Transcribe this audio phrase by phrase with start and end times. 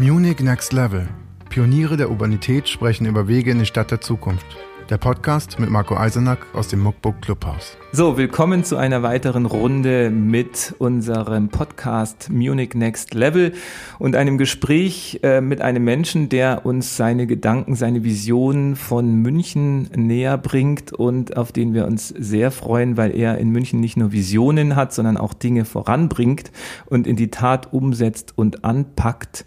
[0.00, 1.08] Munich Next Level.
[1.48, 4.46] Pioniere der Urbanität sprechen über Wege in die Stadt der Zukunft.
[4.90, 7.76] Der Podcast mit Marco Eisenack aus dem Muckbook Clubhaus.
[7.92, 13.52] So, willkommen zu einer weiteren Runde mit unserem Podcast Munich Next Level
[13.98, 19.90] und einem Gespräch äh, mit einem Menschen, der uns seine Gedanken, seine Visionen von München
[19.94, 24.12] näher bringt und auf den wir uns sehr freuen, weil er in München nicht nur
[24.12, 26.50] Visionen hat, sondern auch Dinge voranbringt
[26.86, 29.44] und in die Tat umsetzt und anpackt.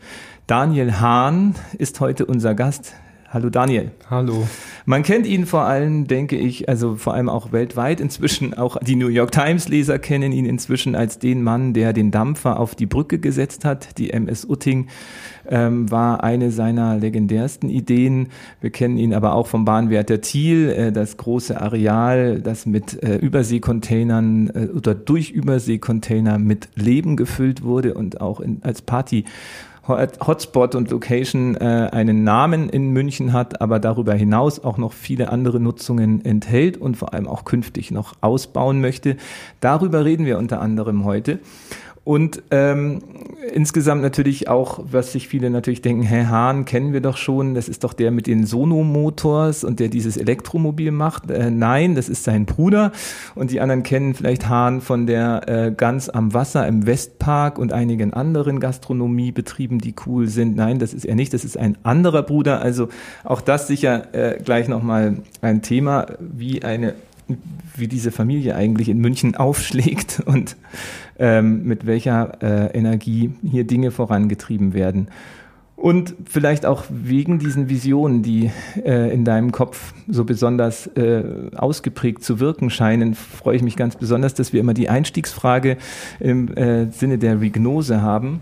[0.51, 2.93] Daniel Hahn ist heute unser Gast.
[3.29, 3.91] Hallo Daniel.
[4.09, 4.45] Hallo.
[4.83, 8.53] Man kennt ihn vor allem, denke ich, also vor allem auch weltweit inzwischen.
[8.55, 12.59] Auch die New York Times Leser kennen ihn inzwischen als den Mann, der den Dampfer
[12.59, 13.97] auf die Brücke gesetzt hat.
[13.97, 14.87] Die MS Utting
[15.47, 18.27] ähm, war eine seiner legendärsten Ideen.
[18.59, 23.15] Wir kennen ihn aber auch vom Bahnwärter Thiel, äh, das große Areal, das mit äh,
[23.15, 29.23] Überseekontainern äh, oder durch Überseekontainer mit Leben gefüllt wurde und auch in, als Party
[29.87, 35.29] Hotspot und Location äh, einen Namen in München hat, aber darüber hinaus auch noch viele
[35.29, 39.17] andere Nutzungen enthält und vor allem auch künftig noch ausbauen möchte.
[39.59, 41.39] Darüber reden wir unter anderem heute.
[42.03, 43.03] Und ähm,
[43.53, 47.69] insgesamt natürlich auch, was sich viele natürlich denken, Herr Hahn kennen wir doch schon, das
[47.69, 51.29] ist doch der mit den Sono-Motors und der dieses Elektromobil macht.
[51.29, 52.91] Äh, nein, das ist sein Bruder.
[53.35, 57.71] Und die anderen kennen vielleicht Hahn von der äh, Ganz am Wasser im Westpark und
[57.71, 60.55] einigen anderen Gastronomiebetrieben, die cool sind.
[60.55, 62.61] Nein, das ist er nicht, das ist ein anderer Bruder.
[62.61, 62.89] Also
[63.23, 66.95] auch das sicher äh, gleich nochmal ein Thema, wie eine
[67.75, 70.57] wie diese Familie eigentlich in München aufschlägt und
[71.19, 75.07] ähm, mit welcher äh, Energie hier Dinge vorangetrieben werden.
[75.81, 78.51] Und vielleicht auch wegen diesen Visionen, die
[78.85, 81.23] äh, in deinem Kopf so besonders äh,
[81.55, 85.77] ausgeprägt zu wirken scheinen, freue ich mich ganz besonders, dass wir immer die Einstiegsfrage
[86.19, 88.41] im äh, Sinne der Regnose haben,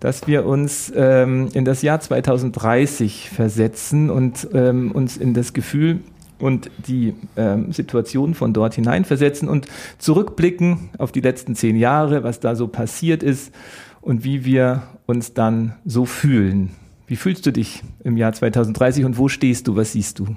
[0.00, 6.00] dass wir uns ähm, in das Jahr 2030 versetzen und ähm, uns in das Gefühl
[6.42, 9.66] und die ähm, Situation von dort hineinversetzen und
[9.98, 13.54] zurückblicken auf die letzten zehn Jahre, was da so passiert ist
[14.00, 16.70] und wie wir uns dann so fühlen.
[17.06, 19.76] Wie fühlst du dich im Jahr 2030 und wo stehst du?
[19.76, 20.34] Was siehst du?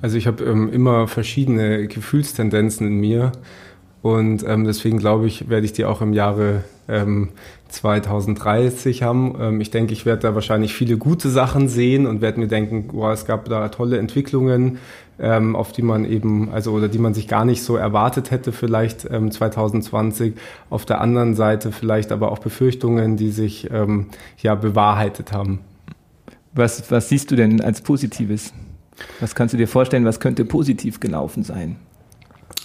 [0.00, 3.32] Also ich habe ähm, immer verschiedene Gefühlstendenzen in mir
[4.00, 7.30] und ähm, deswegen glaube ich, werde ich die auch im Jahre ähm,
[7.68, 9.34] 2030 haben.
[9.40, 12.88] Ähm, ich denke, ich werde da wahrscheinlich viele gute Sachen sehen und werde mir denken,
[12.92, 14.78] wow, es gab da tolle Entwicklungen,
[15.18, 18.52] ähm, auf die man eben, also oder die man sich gar nicht so erwartet hätte,
[18.52, 20.34] vielleicht ähm, 2020.
[20.70, 24.06] Auf der anderen Seite vielleicht aber auch Befürchtungen, die sich ähm,
[24.38, 25.60] ja bewahrheitet haben.
[26.52, 28.52] Was, was siehst du denn als Positives?
[29.20, 31.76] Was kannst du dir vorstellen, was könnte positiv gelaufen sein?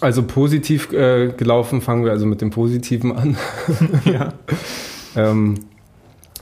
[0.01, 3.37] Also positiv äh, gelaufen, fangen wir also mit dem Positiven an.
[4.05, 4.33] ja.
[5.15, 5.55] ähm,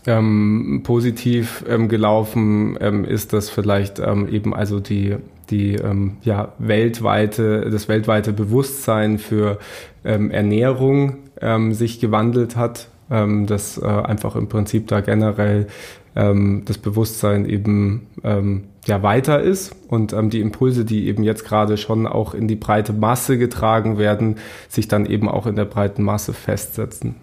[0.06, 5.18] ähm, positiv ähm, gelaufen ähm, ist das vielleicht ähm, eben also die
[5.50, 9.60] die ähm, ja weltweite das weltweite Bewusstsein für
[10.04, 15.68] ähm, Ernährung ähm, sich gewandelt hat, ähm, dass äh, einfach im Prinzip da generell
[16.16, 21.46] ähm, das Bewusstsein eben ähm, ja weiter ist und ähm, die Impulse, die eben jetzt
[21.46, 24.38] gerade schon auch in die breite Masse getragen werden,
[24.68, 27.16] sich dann eben auch in der breiten Masse festsetzen.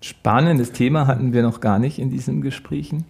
[0.00, 3.04] Spannendes Thema hatten wir noch gar nicht in diesen Gesprächen.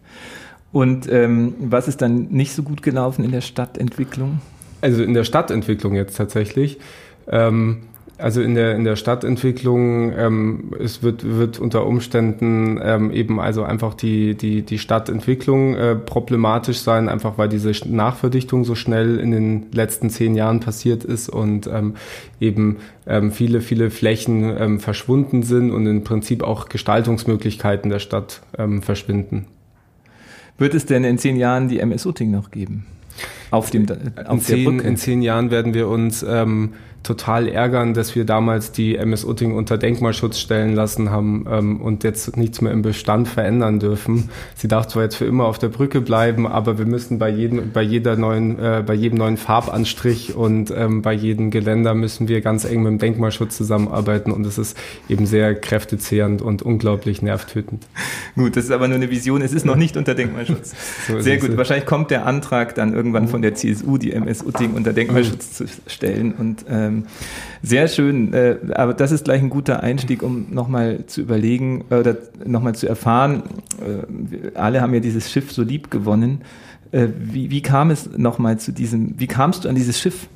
[0.72, 4.41] Und ähm, was ist dann nicht so gut gelaufen in der Stadtentwicklung?
[4.81, 6.78] Also in der Stadtentwicklung jetzt tatsächlich.
[7.28, 7.82] Ähm,
[8.19, 13.62] also in der, in der Stadtentwicklung, ähm, es wird, wird unter Umständen ähm, eben also
[13.62, 19.32] einfach die, die, die Stadtentwicklung äh, problematisch sein, einfach weil diese Nachverdichtung so schnell in
[19.32, 21.94] den letzten zehn Jahren passiert ist und ähm,
[22.41, 28.41] eben ähm, viele, viele Flächen ähm, verschwunden sind und im Prinzip auch Gestaltungsmöglichkeiten der Stadt
[28.56, 29.47] ähm, verschwinden.
[30.59, 32.87] Wird es denn in zehn Jahren die MS Utting noch geben?
[33.50, 33.87] Auf, dem,
[34.27, 36.72] auf in, zehn, in zehn Jahren werden wir uns ähm,
[37.06, 42.05] total ärgern, dass wir damals die MS Utting unter Denkmalschutz stellen lassen haben ähm, und
[42.05, 44.28] jetzt nichts mehr im Bestand verändern dürfen.
[44.56, 47.73] Sie darf zwar jetzt für immer auf der Brücke bleiben, aber wir müssen bei jedem,
[47.73, 52.41] bei jeder neuen, äh, bei jedem neuen Farbanstrich und ähm, bei jedem Geländer müssen wir
[52.41, 54.76] ganz eng mit dem Denkmalschutz zusammenarbeiten und es ist
[55.09, 57.87] eben sehr kräftezehrend und unglaublich nervtötend.
[58.35, 60.75] Gut, das ist aber nur eine Vision, es ist noch nicht unter Denkmalschutz.
[61.09, 64.75] so sehr gut, wahrscheinlich kommt der Antrag dann irgendwann von der CSU, die MS Utting
[64.75, 67.06] unter Denkmalschutz zu stellen und ähm, ähm,
[67.62, 71.96] sehr schön, äh, aber das ist gleich ein guter Einstieg, um nochmal zu überlegen äh,
[71.96, 73.43] oder nochmal zu erfahren.
[73.81, 76.43] Äh, alle haben ja dieses Schiff so lieb gewonnen.
[76.93, 80.28] Äh, wie, wie kam es nochmal zu diesem, wie kamst du an dieses Schiff?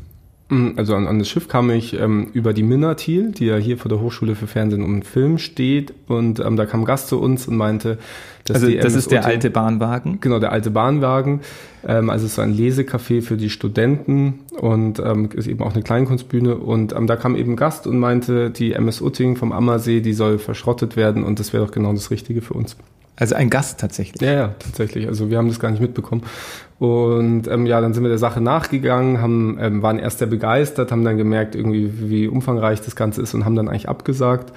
[0.51, 3.57] Mm, also an, an das Schiff kam ich ähm, über die Minna Thiel, die ja
[3.57, 5.95] hier vor der Hochschule für Fernsehen und Film steht.
[6.09, 7.99] Und ähm, da kam ein Gast zu uns und meinte,
[8.45, 10.19] dass also die das ist der alte Bahnwagen?
[10.21, 11.41] Genau, der alte Bahnwagen.
[11.87, 15.73] Ähm, also es ist so ein Lesecafé für die Studenten und ähm, ist eben auch
[15.73, 16.57] eine Kleinkunstbühne.
[16.57, 20.13] Und ähm, da kam eben ein Gast und meinte, die MS Utting vom Ammersee, die
[20.13, 22.77] soll verschrottet werden und das wäre doch genau das Richtige für uns.
[23.21, 24.21] Also ein Gast tatsächlich.
[24.23, 25.07] Ja, ja, tatsächlich.
[25.07, 26.23] Also wir haben das gar nicht mitbekommen.
[26.79, 30.91] Und ähm, ja, dann sind wir der Sache nachgegangen, haben, ähm, waren erst sehr begeistert,
[30.91, 34.55] haben dann gemerkt, irgendwie, wie umfangreich das Ganze ist und haben dann eigentlich abgesagt.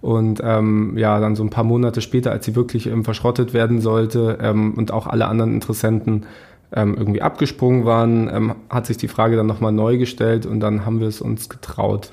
[0.00, 3.82] Und ähm, ja, dann so ein paar Monate später, als sie wirklich ähm, verschrottet werden
[3.82, 6.24] sollte ähm, und auch alle anderen Interessenten
[6.72, 10.86] ähm, irgendwie abgesprungen waren, ähm, hat sich die Frage dann nochmal neu gestellt und dann
[10.86, 12.12] haben wir es uns getraut.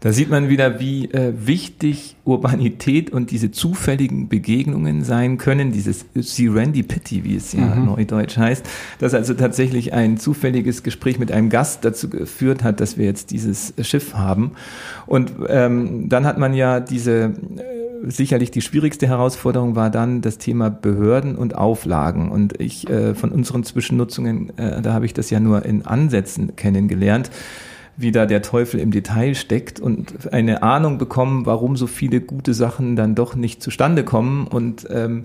[0.00, 6.06] Da sieht man wieder, wie äh, wichtig Urbanität und diese zufälligen Begegnungen sein können, dieses
[6.14, 7.86] Serendipity, wie es ja mhm.
[7.86, 8.66] neudeutsch heißt,
[8.98, 13.30] dass also tatsächlich ein zufälliges Gespräch mit einem Gast dazu geführt hat, dass wir jetzt
[13.30, 14.52] dieses Schiff haben.
[15.06, 20.38] Und ähm, dann hat man ja diese äh, sicherlich die schwierigste Herausforderung war dann das
[20.38, 22.30] Thema Behörden und Auflagen.
[22.30, 26.54] Und ich äh, von unseren Zwischennutzungen, äh, da habe ich das ja nur in Ansätzen
[26.56, 27.30] kennengelernt
[27.96, 32.54] wie da der Teufel im Detail steckt und eine Ahnung bekommen, warum so viele gute
[32.54, 35.24] Sachen dann doch nicht zustande kommen und ähm,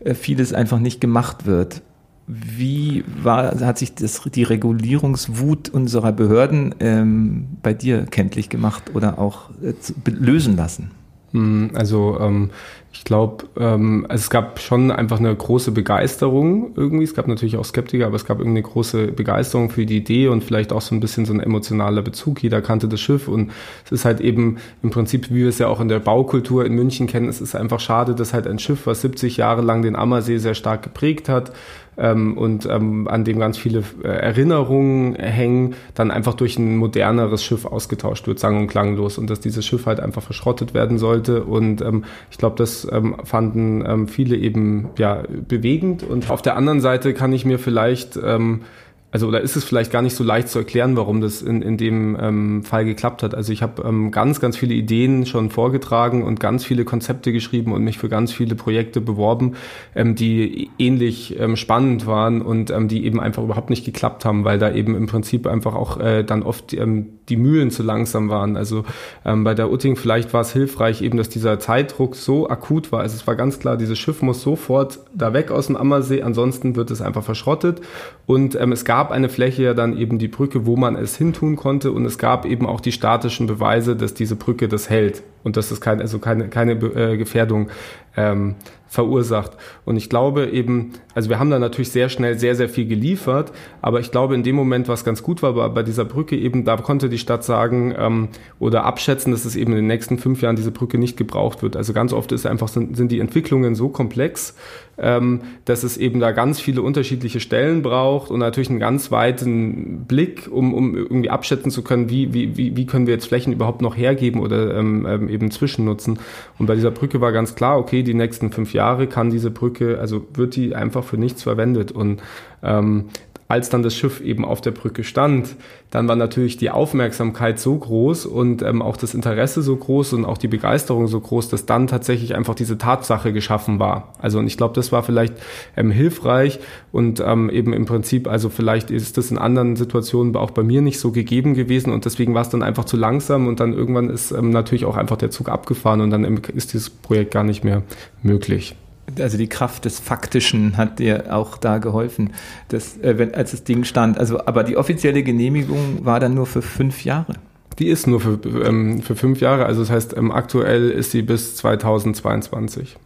[0.00, 1.82] äh, vieles einfach nicht gemacht wird.
[2.26, 9.18] Wie war, hat sich das, die Regulierungswut unserer Behörden ähm, bei dir kenntlich gemacht oder
[9.18, 9.72] auch äh,
[10.10, 10.90] lösen lassen?
[11.32, 12.50] Hm, also ähm,
[12.90, 17.04] ich glaube, ähm, also es gab schon einfach eine große Begeisterung irgendwie.
[17.04, 20.28] Es gab natürlich auch Skeptiker, aber es gab irgendwie eine große Begeisterung für die Idee
[20.28, 22.42] und vielleicht auch so ein bisschen so ein emotionaler Bezug.
[22.42, 23.52] Jeder kannte das Schiff und
[23.84, 26.74] es ist halt eben im Prinzip, wie wir es ja auch in der Baukultur in
[26.74, 29.94] München kennen, es ist einfach schade, dass halt ein Schiff, was 70 Jahre lang den
[29.94, 31.52] Ammersee sehr stark geprägt hat,
[31.98, 37.42] ähm, und ähm, an dem ganz viele äh, Erinnerungen hängen, dann einfach durch ein moderneres
[37.42, 39.18] Schiff ausgetauscht wird, sang- und klanglos.
[39.18, 41.44] Und dass dieses Schiff halt einfach verschrottet werden sollte.
[41.44, 46.02] Und ähm, ich glaube, das ähm, fanden ähm, viele eben ja bewegend.
[46.02, 48.62] Und auf der anderen Seite kann ich mir vielleicht ähm,
[49.10, 51.78] also oder ist es vielleicht gar nicht so leicht zu erklären, warum das in, in
[51.78, 53.34] dem ähm, Fall geklappt hat.
[53.34, 57.72] Also ich habe ähm, ganz, ganz viele Ideen schon vorgetragen und ganz viele Konzepte geschrieben
[57.72, 59.54] und mich für ganz viele Projekte beworben,
[59.94, 64.44] ähm, die ähnlich ähm, spannend waren und ähm, die eben einfach überhaupt nicht geklappt haben,
[64.44, 68.28] weil da eben im Prinzip einfach auch äh, dann oft ähm, die Mühlen zu langsam
[68.28, 68.58] waren.
[68.58, 68.84] Also
[69.24, 73.00] ähm, bei der Utting vielleicht war es hilfreich eben, dass dieser Zeitdruck so akut war.
[73.00, 76.76] Also es war ganz klar, dieses Schiff muss sofort da weg aus dem Ammersee, ansonsten
[76.76, 77.80] wird es einfach verschrottet
[78.26, 81.16] und ähm, es gab gab eine Fläche ja dann eben die Brücke, wo man es
[81.16, 81.92] hintun konnte.
[81.92, 85.22] Und es gab eben auch die statischen Beweise, dass diese Brücke das hält.
[85.44, 87.68] Und dass es keine, also keine, keine äh, Gefährdung
[88.16, 88.56] ähm,
[88.88, 89.52] verursacht.
[89.84, 93.52] Und ich glaube eben, also wir haben da natürlich sehr schnell sehr, sehr viel geliefert,
[93.82, 96.64] aber ich glaube in dem Moment, was ganz gut war bei, bei dieser Brücke eben,
[96.64, 100.42] da konnte die Stadt sagen ähm, oder abschätzen, dass es eben in den nächsten fünf
[100.42, 101.76] Jahren diese Brücke nicht gebraucht wird.
[101.76, 104.54] Also ganz oft ist einfach, sind, sind die Entwicklungen so komplex,
[104.96, 110.06] ähm, dass es eben da ganz viele unterschiedliche Stellen braucht und natürlich einen ganz weiten
[110.08, 113.52] Blick, um, um irgendwie abschätzen zu können, wie, wie, wie, wie können wir jetzt Flächen
[113.52, 116.18] überhaupt noch hergeben oder ähm, ähm eben zwischennutzen.
[116.58, 119.98] Und bei dieser Brücke war ganz klar, okay, die nächsten fünf Jahre kann diese Brücke,
[119.98, 121.92] also wird die einfach für nichts verwendet.
[121.92, 122.22] Und
[122.62, 123.06] ähm,
[123.48, 125.56] als dann das Schiff eben auf der Brücke stand,
[125.90, 130.26] dann war natürlich die Aufmerksamkeit so groß und ähm, auch das Interesse so groß und
[130.26, 134.12] auch die Begeisterung so groß, dass dann tatsächlich einfach diese Tatsache geschaffen war.
[134.18, 135.32] Also und ich glaube, das war vielleicht
[135.78, 136.60] ähm, hilfreich
[136.92, 140.82] und ähm, eben im Prinzip, also vielleicht ist das in anderen Situationen auch bei mir
[140.82, 144.10] nicht so gegeben gewesen und deswegen war es dann einfach zu langsam und dann irgendwann
[144.10, 147.64] ist ähm, natürlich auch einfach der Zug abgefahren und dann ist dieses Projekt gar nicht
[147.64, 147.82] mehr
[148.22, 148.76] möglich
[149.20, 152.32] also die Kraft des Faktischen hat dir auch da geholfen,
[152.68, 154.18] dass, äh, wenn, als das Ding stand.
[154.18, 157.34] Also, aber die offizielle Genehmigung war dann nur für fünf Jahre.
[157.78, 161.22] Die ist nur für, ähm, für fünf Jahre, also das heißt, ähm, aktuell ist sie
[161.22, 162.96] bis 2022.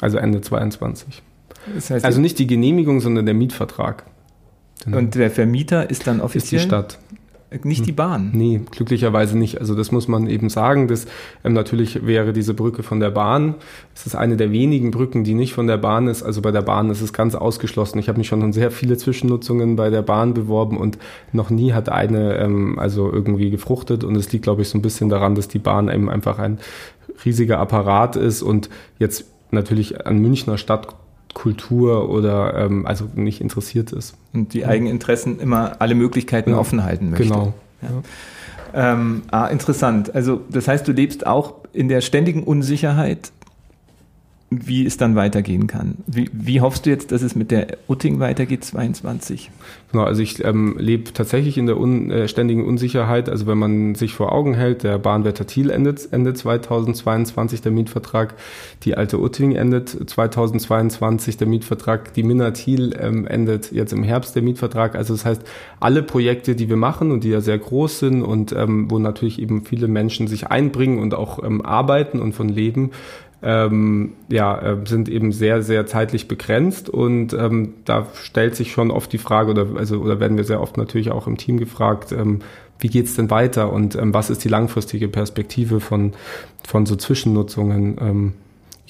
[0.00, 1.22] Also Ende 22.
[1.74, 4.04] Das heißt, also nicht die Genehmigung, sondern der Mietvertrag.
[4.84, 4.98] Genau.
[4.98, 6.60] Und der Vermieter ist dann offiziell?
[6.60, 6.98] Ist die Stadt.
[7.64, 8.30] Nicht die Bahn.
[8.32, 9.58] Nee, glücklicherweise nicht.
[9.58, 10.86] Also das muss man eben sagen.
[10.86, 11.06] Das,
[11.42, 13.56] ähm, natürlich wäre diese Brücke von der Bahn.
[13.92, 16.22] Es ist eine der wenigen Brücken, die nicht von der Bahn ist.
[16.22, 17.98] Also bei der Bahn ist es ganz ausgeschlossen.
[17.98, 20.98] Ich habe mich schon sehr viele Zwischennutzungen bei der Bahn beworben und
[21.32, 24.04] noch nie hat eine ähm, also irgendwie gefruchtet.
[24.04, 26.60] Und es liegt, glaube ich, so ein bisschen daran, dass die Bahn eben einfach ein
[27.24, 30.94] riesiger Apparat ist und jetzt natürlich an Münchner Stadt
[31.34, 34.14] Kultur oder ähm, also nicht interessiert ist.
[34.32, 36.58] Und die Eigeninteressen immer alle Möglichkeiten ja.
[36.58, 37.24] offen halten möchte.
[37.24, 37.54] Genau.
[37.82, 38.92] Ja.
[38.92, 40.14] Ähm, ah, interessant.
[40.14, 43.32] Also das heißt, du lebst auch in der ständigen Unsicherheit,
[44.52, 45.98] wie es dann weitergehen kann.
[46.08, 49.48] Wie, wie hoffst du jetzt, dass es mit der Utting weitergeht, 22?
[49.92, 53.28] Genau, also ich ähm, lebe tatsächlich in der un, äh, ständigen Unsicherheit.
[53.28, 58.34] Also wenn man sich vor Augen hält, der Bahnwetter Thiel endet Ende 2022, der Mietvertrag,
[58.82, 64.34] die alte Utting endet 2022, der Mietvertrag, die Minna Thiel ähm, endet jetzt im Herbst,
[64.34, 64.96] der Mietvertrag.
[64.96, 65.42] Also das heißt,
[65.78, 69.40] alle Projekte, die wir machen und die ja sehr groß sind und ähm, wo natürlich
[69.40, 72.90] eben viele Menschen sich einbringen und auch ähm, arbeiten und von leben,
[73.42, 78.90] ähm, ja, äh, sind eben sehr, sehr zeitlich begrenzt und ähm, da stellt sich schon
[78.90, 82.12] oft die Frage oder also oder werden wir sehr oft natürlich auch im Team gefragt,
[82.12, 82.40] ähm,
[82.78, 86.12] wie geht's denn weiter und ähm, was ist die langfristige Perspektive von
[86.66, 88.34] von so Zwischennutzungen?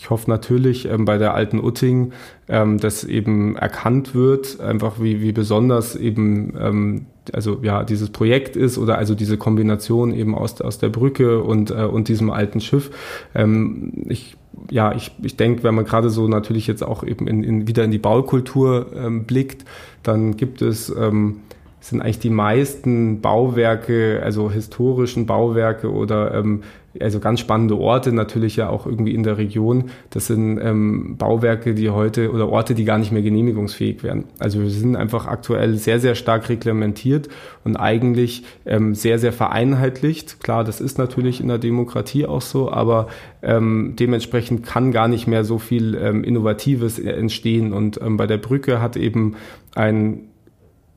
[0.00, 2.12] Ich hoffe natürlich ähm, bei der alten Utting,
[2.48, 8.56] ähm, dass eben erkannt wird, einfach wie, wie besonders eben ähm, also ja dieses Projekt
[8.56, 12.62] ist oder also diese Kombination eben aus, aus der Brücke und, äh, und diesem alten
[12.62, 12.90] Schiff.
[13.34, 14.38] Ähm, ich
[14.70, 17.84] ja, ich, ich denke, wenn man gerade so natürlich jetzt auch eben in, in, wieder
[17.84, 19.66] in die Baukultur ähm, blickt,
[20.02, 21.40] dann gibt es ähm,
[21.80, 26.62] sind eigentlich die meisten Bauwerke, also historischen Bauwerke oder ähm,
[26.98, 29.90] also ganz spannende Orte natürlich ja auch irgendwie in der Region.
[30.10, 34.24] Das sind ähm, Bauwerke, die heute oder Orte, die gar nicht mehr genehmigungsfähig werden.
[34.38, 37.28] Also wir sind einfach aktuell sehr, sehr stark reglementiert
[37.62, 40.42] und eigentlich ähm, sehr, sehr vereinheitlicht.
[40.42, 43.06] Klar, das ist natürlich in der Demokratie auch so, aber
[43.42, 47.72] ähm, dementsprechend kann gar nicht mehr so viel ähm, Innovatives entstehen.
[47.72, 49.36] Und ähm, bei der Brücke hat eben
[49.76, 50.22] ein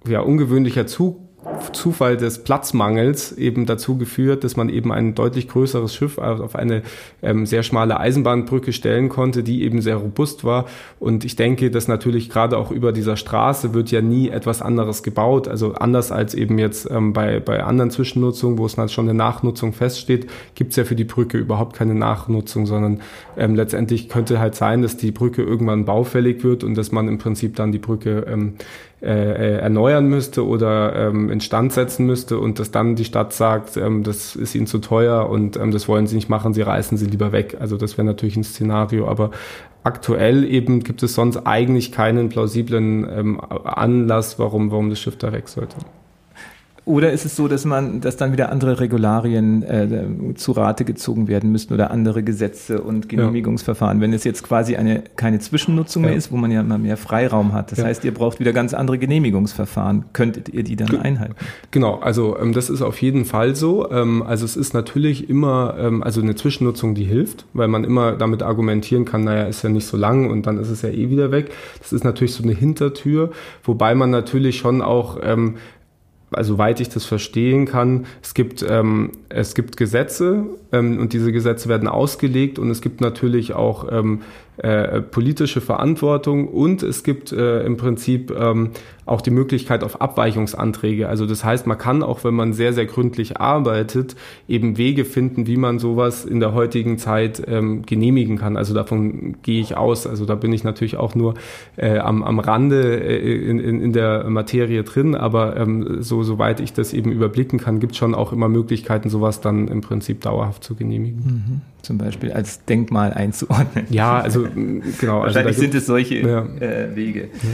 [0.07, 1.22] ja, ungewöhnlicher Zug
[1.73, 6.83] Zufall des Platzmangels eben dazu geführt, dass man eben ein deutlich größeres Schiff auf eine
[7.21, 10.65] ähm, sehr schmale Eisenbahnbrücke stellen konnte, die eben sehr robust war.
[10.99, 15.03] Und ich denke, dass natürlich gerade auch über dieser Straße wird ja nie etwas anderes
[15.03, 15.47] gebaut.
[15.47, 19.17] Also anders als eben jetzt ähm, bei, bei anderen Zwischennutzungen, wo es dann schon eine
[19.17, 23.01] Nachnutzung feststeht, gibt es ja für die Brücke überhaupt keine Nachnutzung, sondern
[23.37, 27.17] ähm, letztendlich könnte halt sein, dass die Brücke irgendwann baufällig wird und dass man im
[27.17, 28.55] Prinzip dann die Brücke ähm,
[29.03, 34.03] äh, erneuern müsste oder ähm, instand setzen müsste und dass dann die Stadt sagt, ähm,
[34.03, 37.05] das ist ihnen zu teuer und ähm, das wollen sie nicht machen, sie reißen sie
[37.05, 37.57] lieber weg.
[37.59, 39.31] Also das wäre natürlich ein Szenario, aber
[39.83, 45.33] aktuell eben gibt es sonst eigentlich keinen plausiblen ähm, Anlass, warum, warum das Schiff da
[45.33, 45.75] weg sollte.
[46.85, 51.29] Oder ist es so, dass man, dass dann wieder andere Regularien äh, zu Rate gezogen
[51.29, 54.01] werden müssten oder andere Gesetze und Genehmigungsverfahren, ja.
[54.01, 56.09] wenn es jetzt quasi eine keine Zwischennutzung ja.
[56.09, 57.71] mehr ist, wo man ja immer mehr Freiraum hat.
[57.71, 57.85] Das ja.
[57.85, 60.05] heißt, ihr braucht wieder ganz andere Genehmigungsverfahren.
[60.11, 61.35] Könntet ihr die dann einhalten?
[61.71, 63.89] Genau, also ähm, das ist auf jeden Fall so.
[63.89, 68.13] Ähm, also es ist natürlich immer, ähm, also eine Zwischennutzung, die hilft, weil man immer
[68.13, 71.09] damit argumentieren kann, naja, ist ja nicht so lang und dann ist es ja eh
[71.09, 71.51] wieder weg.
[71.79, 73.31] Das ist natürlich so eine Hintertür,
[73.63, 75.55] wobei man natürlich schon auch ähm,
[76.35, 81.31] also soweit ich das verstehen kann, es gibt, ähm, es gibt Gesetze ähm, und diese
[81.31, 84.21] Gesetze werden ausgelegt und es gibt natürlich auch ähm,
[84.57, 88.71] äh, politische Verantwortung und es gibt äh, im Prinzip ähm,
[89.05, 91.09] auch die Möglichkeit auf Abweichungsanträge.
[91.09, 94.15] Also das heißt, man kann auch, wenn man sehr, sehr gründlich arbeitet,
[94.47, 98.57] eben Wege finden, wie man sowas in der heutigen Zeit ähm, genehmigen kann.
[98.57, 100.07] Also davon gehe ich aus.
[100.07, 101.33] Also da bin ich natürlich auch nur
[101.75, 106.59] äh, am, am Rande äh, in, in, in der Materie drin, aber ähm, so, soweit
[106.59, 110.21] ich das eben überblicken kann, gibt es schon auch immer Möglichkeiten, sowas dann im Prinzip
[110.21, 111.19] dauerhaft zu genehmigen.
[111.19, 111.61] Mhm.
[111.81, 113.87] Zum Beispiel als Denkmal einzuordnen.
[113.89, 114.47] Ja, also
[114.99, 115.21] genau.
[115.21, 116.45] Also Wahrscheinlich sind es solche ja.
[116.59, 117.23] äh, Wege.
[117.23, 117.49] Ja.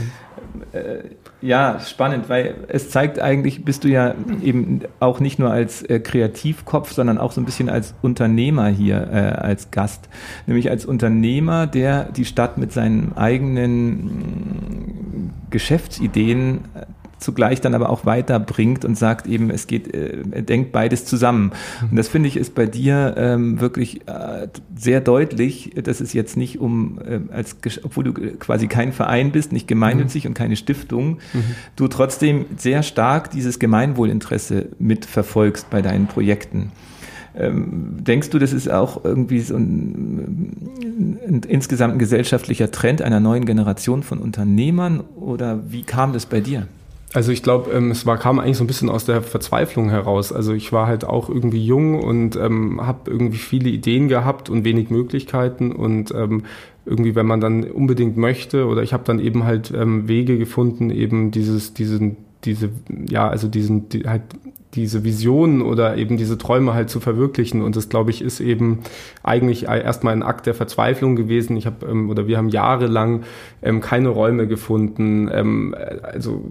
[0.72, 1.10] Äh,
[1.40, 6.00] ja, spannend, weil es zeigt eigentlich, bist du ja eben auch nicht nur als äh,
[6.00, 10.08] Kreativkopf, sondern auch so ein bisschen als Unternehmer hier äh, als Gast.
[10.46, 16.86] Nämlich als Unternehmer, der die Stadt mit seinen eigenen mm, Geschäftsideen äh,
[17.20, 21.52] zugleich dann aber auch weiterbringt und sagt eben, es geht, äh, denkt beides zusammen.
[21.90, 26.36] Und das finde ich ist bei dir ähm, wirklich äh, sehr deutlich, dass es jetzt
[26.36, 30.30] nicht um, äh, als, obwohl du quasi kein Verein bist, nicht gemeinnützig mhm.
[30.30, 31.44] und keine Stiftung, mhm.
[31.76, 36.72] du trotzdem sehr stark dieses Gemeinwohlinteresse mitverfolgst bei deinen Projekten.
[37.36, 43.20] Ähm, denkst du, das ist auch irgendwie so ein, ein, insgesamt ein gesellschaftlicher Trend einer
[43.20, 46.66] neuen Generation von Unternehmern oder wie kam das bei dir?
[47.12, 50.32] Also ich glaube, ähm, es war, kam eigentlich so ein bisschen aus der Verzweiflung heraus.
[50.32, 54.64] Also ich war halt auch irgendwie jung und ähm, habe irgendwie viele Ideen gehabt und
[54.64, 56.44] wenig Möglichkeiten und ähm,
[56.86, 60.90] irgendwie, wenn man dann unbedingt möchte oder ich habe dann eben halt ähm, Wege gefunden,
[60.90, 62.70] eben dieses, diesen diese,
[63.08, 64.22] ja, also diesen, die, halt
[64.74, 67.62] diese Visionen oder eben diese Träume halt zu verwirklichen.
[67.62, 68.80] Und das, glaube ich, ist eben
[69.22, 71.56] eigentlich erstmal ein Akt der Verzweiflung gewesen.
[71.56, 73.24] Ich habe ähm, oder wir haben jahrelang
[73.62, 75.28] ähm, keine Räume gefunden.
[75.32, 76.44] Ähm, also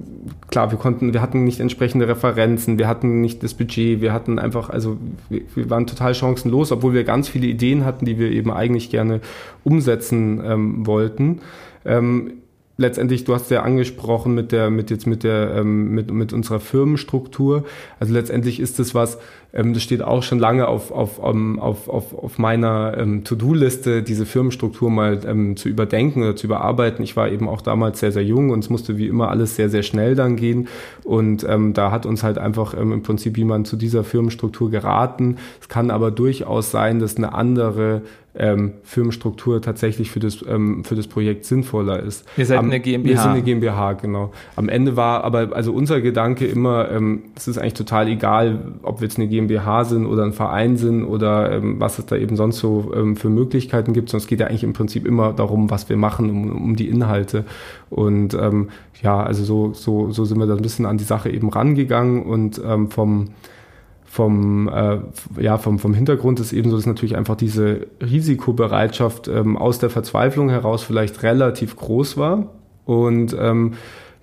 [0.50, 4.38] klar, wir konnten, wir hatten nicht entsprechende Referenzen, wir hatten nicht das Budget, wir hatten
[4.38, 4.98] einfach, also
[5.30, 8.90] wir, wir waren total chancenlos, obwohl wir ganz viele Ideen hatten, die wir eben eigentlich
[8.90, 9.22] gerne
[9.64, 11.40] umsetzen ähm, wollten.
[12.80, 16.62] Letztendlich, du hast ja angesprochen mit der, mit jetzt mit der, ähm, mit, mit unserer
[16.62, 17.66] Firmenstruktur.
[18.00, 19.18] Also letztendlich ist das was,
[19.52, 24.04] ähm, das steht auch schon lange auf, auf, um, auf, auf, auf meiner ähm, To-Do-Liste,
[24.04, 27.04] diese Firmenstruktur mal ähm, zu überdenken oder zu überarbeiten.
[27.04, 29.70] Ich war eben auch damals sehr, sehr jung und es musste wie immer alles sehr,
[29.70, 30.68] sehr schnell dann gehen.
[31.04, 35.38] Und ähm, da hat uns halt einfach ähm, im Prinzip jemand zu dieser Firmenstruktur geraten.
[35.62, 38.04] Es kann aber durchaus sein, dass eine andere
[38.36, 42.26] ähm, Firmenstruktur tatsächlich für das, ähm, für das Projekt sinnvoller ist.
[42.38, 43.10] Ihr seid Am, eine GmbH.
[43.10, 44.32] Wir sind eine GmbH, genau.
[44.56, 49.02] Am Ende war aber, also unser Gedanke immer, ähm, es ist eigentlich total egal, ob
[49.02, 52.36] wir jetzt eine GmbH sind oder ein Verein sind oder ähm, was es da eben
[52.36, 55.88] sonst so ähm, für Möglichkeiten gibt, es geht ja eigentlich im Prinzip immer darum, was
[55.90, 57.46] wir machen, um, um die Inhalte.
[57.90, 58.70] Und ähm,
[59.02, 62.24] ja, also so, so, so sind wir da ein bisschen an die Sache eben rangegangen
[62.24, 63.30] und ähm, vom
[64.10, 64.98] vom, äh,
[65.40, 69.92] ja, vom, vom Hintergrund ist eben so, dass natürlich einfach diese Risikobereitschaft ähm, aus der
[69.92, 72.48] Verzweiflung heraus vielleicht relativ groß war.
[72.86, 73.74] Und ähm,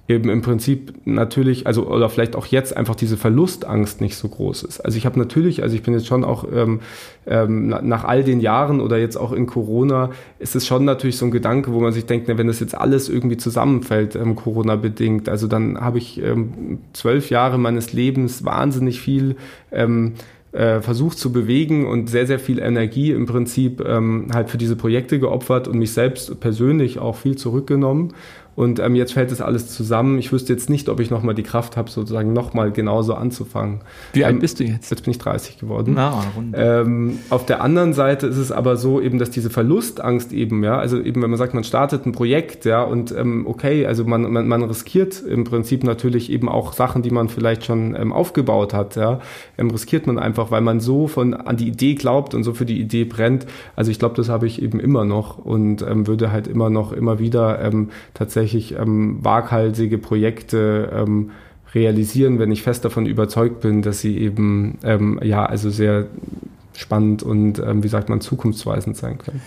[0.08, 4.62] eben im Prinzip natürlich, also oder vielleicht auch jetzt einfach diese Verlustangst nicht so groß
[4.62, 4.80] ist.
[4.80, 6.80] Also ich habe natürlich, also ich bin jetzt schon auch ähm,
[7.26, 11.26] ähm, nach all den Jahren oder jetzt auch in Corona, ist es schon natürlich so
[11.26, 14.76] ein Gedanke, wo man sich denkt, na, wenn das jetzt alles irgendwie zusammenfällt, ähm, Corona
[14.76, 19.36] bedingt, also dann habe ich ähm, zwölf Jahre meines Lebens wahnsinnig viel
[19.72, 20.12] ähm,
[20.52, 24.76] äh, versucht zu bewegen und sehr, sehr viel Energie im Prinzip ähm, halt für diese
[24.76, 28.14] Projekte geopfert und mich selbst persönlich auch viel zurückgenommen.
[28.56, 30.18] Und ähm, jetzt fällt das alles zusammen.
[30.18, 33.82] Ich wüsste jetzt nicht, ob ich nochmal die Kraft habe, sozusagen nochmal genauso anzufangen.
[34.14, 34.90] Wie alt ähm, bist du jetzt?
[34.90, 35.92] Jetzt bin ich 30 geworden.
[35.94, 40.64] Na, ähm, auf der anderen Seite ist es aber so eben, dass diese Verlustangst eben,
[40.64, 44.04] ja, also eben, wenn man sagt, man startet ein Projekt, ja, und ähm, okay, also
[44.04, 48.10] man, man, man riskiert im Prinzip natürlich eben auch Sachen, die man vielleicht schon ähm,
[48.10, 49.20] aufgebaut hat, ja,
[49.58, 52.80] riskiert man einfach, weil man so von an die Idee glaubt und so für die
[52.80, 53.46] Idee brennt.
[53.74, 57.18] Also ich glaube, das habe ich eben immer noch und würde halt immer noch, immer
[57.18, 57.70] wieder
[58.14, 61.30] tatsächlich tatsächlich ähm, waghalsige Projekte ähm,
[61.74, 66.06] realisieren, wenn ich fest davon überzeugt bin, dass sie eben ähm, ja also sehr
[66.74, 69.40] spannend und ähm, wie sagt man zukunftsweisend sein können.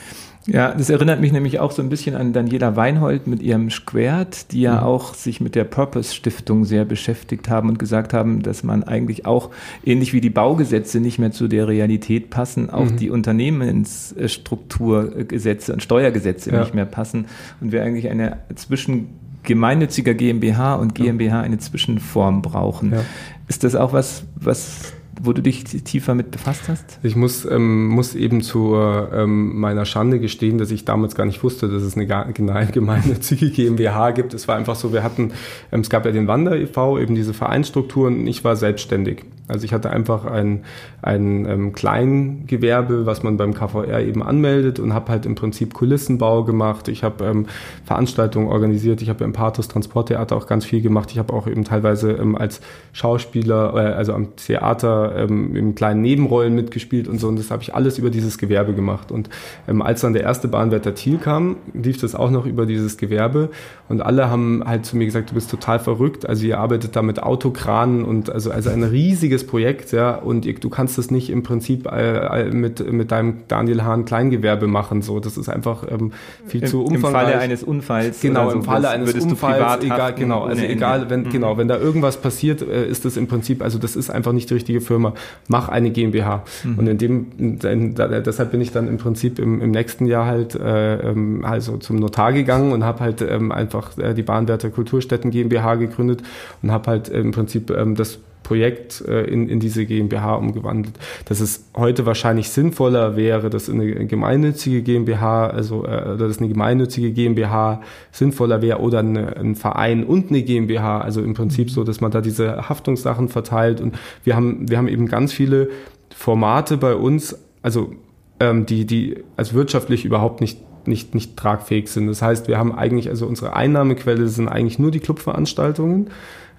[0.45, 4.51] Ja, das erinnert mich nämlich auch so ein bisschen an Daniela Weinhold mit ihrem Squared,
[4.51, 4.83] die ja mhm.
[4.83, 9.25] auch sich mit der Purpose Stiftung sehr beschäftigt haben und gesagt haben, dass man eigentlich
[9.25, 9.49] auch
[9.85, 12.97] ähnlich wie die Baugesetze nicht mehr zu der Realität passen, auch mhm.
[12.97, 16.61] die Unternehmensstrukturgesetze und Steuergesetze ja.
[16.61, 17.25] nicht mehr passen
[17.59, 19.09] und wir eigentlich eine zwischen
[19.43, 22.91] gemeinnütziger GmbH und GmbH eine Zwischenform brauchen.
[22.91, 23.03] Ja.
[23.47, 26.99] Ist das auch was, was wo du dich tiefer mit befasst hast?
[27.03, 31.43] Ich muss, ähm, muss eben zu ähm, meiner Schande gestehen, dass ich damals gar nicht
[31.43, 34.33] wusste, dass es eine gemeinnützige GmbH gibt.
[34.33, 35.31] Es war einfach so, wir hatten,
[35.71, 39.25] ähm, es gab ja den Wander e.V., eben diese Vereinsstrukturen, ich war selbstständig.
[39.49, 40.63] Also ich hatte einfach ein,
[41.01, 46.43] ein ähm, Kleingewerbe, was man beim KVR eben anmeldet und habe halt im Prinzip Kulissenbau
[46.43, 46.87] gemacht.
[46.87, 47.47] Ich habe ähm,
[47.83, 49.01] Veranstaltungen organisiert.
[49.01, 51.11] Ich habe im Pathos Transporttheater auch ganz viel gemacht.
[51.11, 52.61] Ich habe auch eben teilweise ähm, als
[52.93, 57.27] Schauspieler, äh, also am Theater ähm, in kleinen Nebenrollen mitgespielt und so.
[57.27, 59.11] Und das habe ich alles über dieses Gewerbe gemacht.
[59.11, 59.29] Und
[59.67, 63.49] ähm, als dann der erste Bahnwärter Thiel kam, lief das auch noch über dieses Gewerbe.
[63.87, 66.27] Und alle haben halt zu mir gesagt, du bist total verrückt.
[66.27, 70.45] Also ihr arbeitet da mit Autokranen und also, also ein riesiges riesiges Projekt, ja, und
[70.45, 75.19] du kannst das nicht im Prinzip äh, mit, mit deinem Daniel Hahn Kleingewerbe machen, so.
[75.19, 76.11] Das ist einfach ähm,
[76.45, 77.23] viel Im, zu umfangreich.
[77.23, 78.21] Im Falle eines Unfalls.
[78.21, 81.29] Genau, im Falle eines Unfalls, egal, genau, also egal, wenn, mhm.
[81.29, 84.49] genau, wenn da irgendwas passiert, äh, ist das im Prinzip, also das ist einfach nicht
[84.49, 85.13] die richtige Firma.
[85.47, 86.43] Mach eine GmbH.
[86.63, 86.79] Mhm.
[86.79, 90.55] Und in dem, in, deshalb bin ich dann im Prinzip im, im nächsten Jahr halt,
[90.55, 95.75] äh, also zum Notar gegangen und habe halt ähm, einfach äh, die Bahnwärter Kulturstätten GmbH
[95.75, 96.21] gegründet
[96.61, 100.95] und habe halt im Prinzip ähm, das Projekt äh, in, in diese GmbH umgewandelt.
[101.25, 107.11] Dass es heute wahrscheinlich sinnvoller wäre, dass eine gemeinnützige GmbH, also äh, dass eine gemeinnützige
[107.11, 111.71] GmbH sinnvoller wäre oder eine, ein Verein und eine GmbH, also im Prinzip mhm.
[111.71, 113.81] so, dass man da diese Haftungssachen verteilt.
[113.81, 115.69] Und wir haben, wir haben eben ganz viele
[116.15, 117.93] Formate bei uns, also
[118.39, 122.07] ähm, die, die als wirtschaftlich überhaupt nicht nicht, nicht tragfähig sind.
[122.07, 126.09] Das heißt, wir haben eigentlich, also unsere Einnahmequelle sind eigentlich nur die Clubveranstaltungen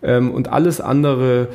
[0.02, 1.48] ähm, und alles andere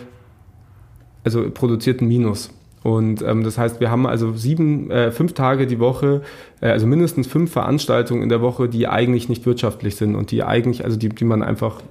[1.25, 2.49] also produziert ein Minus.
[2.85, 6.21] Und ähm, das heißt, wir haben also sieben, äh, fünf Tage die Woche,
[6.61, 10.43] äh, also mindestens fünf Veranstaltungen in der Woche, die eigentlich nicht wirtschaftlich sind und die
[10.43, 11.81] eigentlich, also die, die man einfach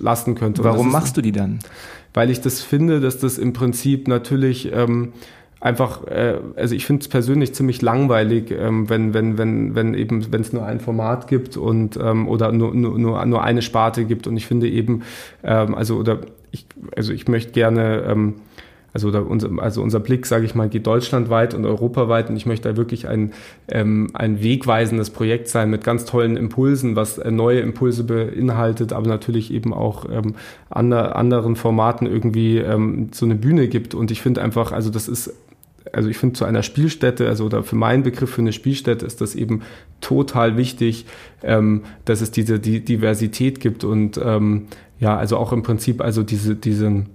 [0.00, 0.62] lassen könnte.
[0.62, 1.58] Warum machst du die dann?
[2.14, 5.14] Weil ich das finde, dass das im Prinzip natürlich ähm,
[5.60, 10.32] einfach, äh, also ich finde es persönlich ziemlich langweilig, ähm, wenn, wenn, wenn, wenn eben,
[10.32, 14.04] wenn es nur ein Format gibt und ähm, oder nur, nur, nur, nur eine Sparte
[14.04, 14.28] gibt.
[14.28, 15.02] Und ich finde eben,
[15.42, 16.20] ähm, also oder
[16.52, 18.34] ich, also ich möchte gerne ähm,
[18.92, 22.68] also, unser, also unser Blick, sage ich mal, geht deutschlandweit und europaweit und ich möchte
[22.68, 23.32] da wirklich ein,
[23.68, 29.08] ähm, ein wegweisendes Projekt sein mit ganz tollen Impulsen, was äh, neue Impulse beinhaltet, aber
[29.08, 30.34] natürlich eben auch ähm,
[30.68, 33.94] ander, anderen Formaten irgendwie ähm, so eine Bühne gibt.
[33.94, 35.32] Und ich finde einfach, also das ist
[35.92, 39.20] also ich finde zu einer Spielstätte, also oder für meinen Begriff für eine Spielstätte ist
[39.20, 39.62] das eben
[40.00, 41.06] total wichtig,
[41.42, 44.66] ähm, dass es diese die Diversität gibt und ähm,
[44.98, 47.06] ja, also auch im Prinzip also diese, diesen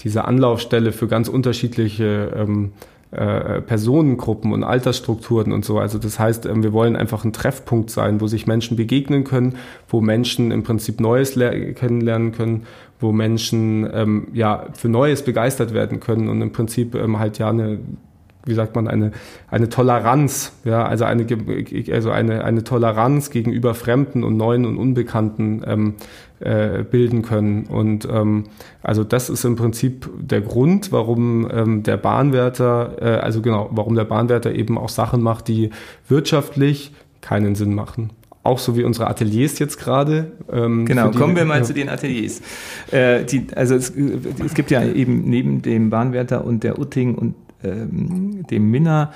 [0.00, 2.72] diese Anlaufstelle für ganz unterschiedliche ähm,
[3.10, 5.78] äh, Personengruppen und Altersstrukturen und so.
[5.78, 9.56] Also das heißt, ähm, wir wollen einfach ein Treffpunkt sein, wo sich Menschen begegnen können,
[9.88, 12.66] wo Menschen im Prinzip Neues kennenlernen können,
[13.00, 17.48] wo Menschen ähm, ja für Neues begeistert werden können und im Prinzip ähm, halt ja
[17.48, 17.78] eine
[18.48, 19.12] wie sagt man, eine,
[19.50, 21.26] eine Toleranz, ja, also eine,
[21.92, 25.94] also eine, eine Toleranz gegenüber Fremden und Neuen und Unbekannten ähm,
[26.40, 27.66] äh, bilden können.
[27.66, 28.44] Und ähm,
[28.82, 33.94] also das ist im Prinzip der Grund, warum ähm, der Bahnwärter, äh, also genau, warum
[33.94, 35.70] der Bahnwärter eben auch Sachen macht, die
[36.08, 38.10] wirtschaftlich keinen Sinn machen
[38.48, 40.32] auch so wie unsere Ateliers jetzt gerade.
[40.50, 41.64] Ähm, genau, kommen wir mal ja.
[41.64, 42.40] zu den Ateliers.
[42.90, 47.34] Äh, die, also es, es, gibt ja eben neben dem Bahnwärter und der Utting und
[47.62, 49.12] ähm, dem Minna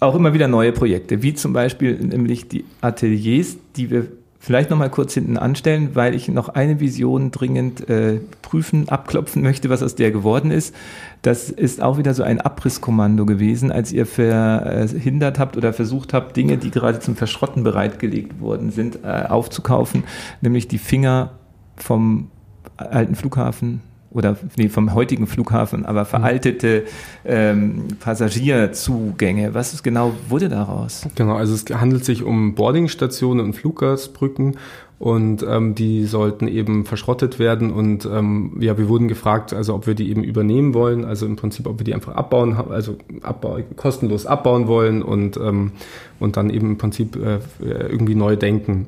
[0.00, 4.08] auch immer wieder neue Projekte, wie zum Beispiel nämlich die Ateliers, die wir
[4.42, 9.40] vielleicht noch mal kurz hinten anstellen, weil ich noch eine Vision dringend äh, prüfen, abklopfen
[9.40, 10.74] möchte, was aus der geworden ist.
[11.22, 16.36] Das ist auch wieder so ein Abrisskommando gewesen, als ihr verhindert habt oder versucht habt,
[16.36, 20.02] Dinge, die gerade zum Verschrotten bereitgelegt worden sind, äh, aufzukaufen,
[20.40, 21.34] nämlich die Finger
[21.76, 22.28] vom
[22.76, 23.80] alten Flughafen
[24.14, 26.84] oder nee, vom heutigen Flughafen, aber veraltete
[27.24, 29.54] ähm, Passagierzugänge.
[29.54, 31.06] Was ist genau wurde daraus?
[31.14, 34.56] Genau, also es handelt sich um Boardingstationen und Fluggastbrücken
[34.98, 39.88] und ähm, die sollten eben verschrottet werden und ähm, ja, wir wurden gefragt, also ob
[39.88, 43.58] wir die eben übernehmen wollen, also im Prinzip, ob wir die einfach abbauen, also abbau,
[43.74, 45.72] kostenlos abbauen wollen und ähm,
[46.20, 48.86] und dann eben im Prinzip äh, irgendwie neu denken.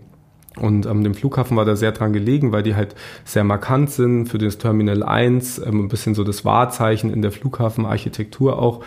[0.61, 4.27] Und ähm, dem Flughafen war da sehr dran gelegen, weil die halt sehr markant sind
[4.27, 8.85] für das Terminal 1, ähm, ein bisschen so das Wahrzeichen in der Flughafenarchitektur auch.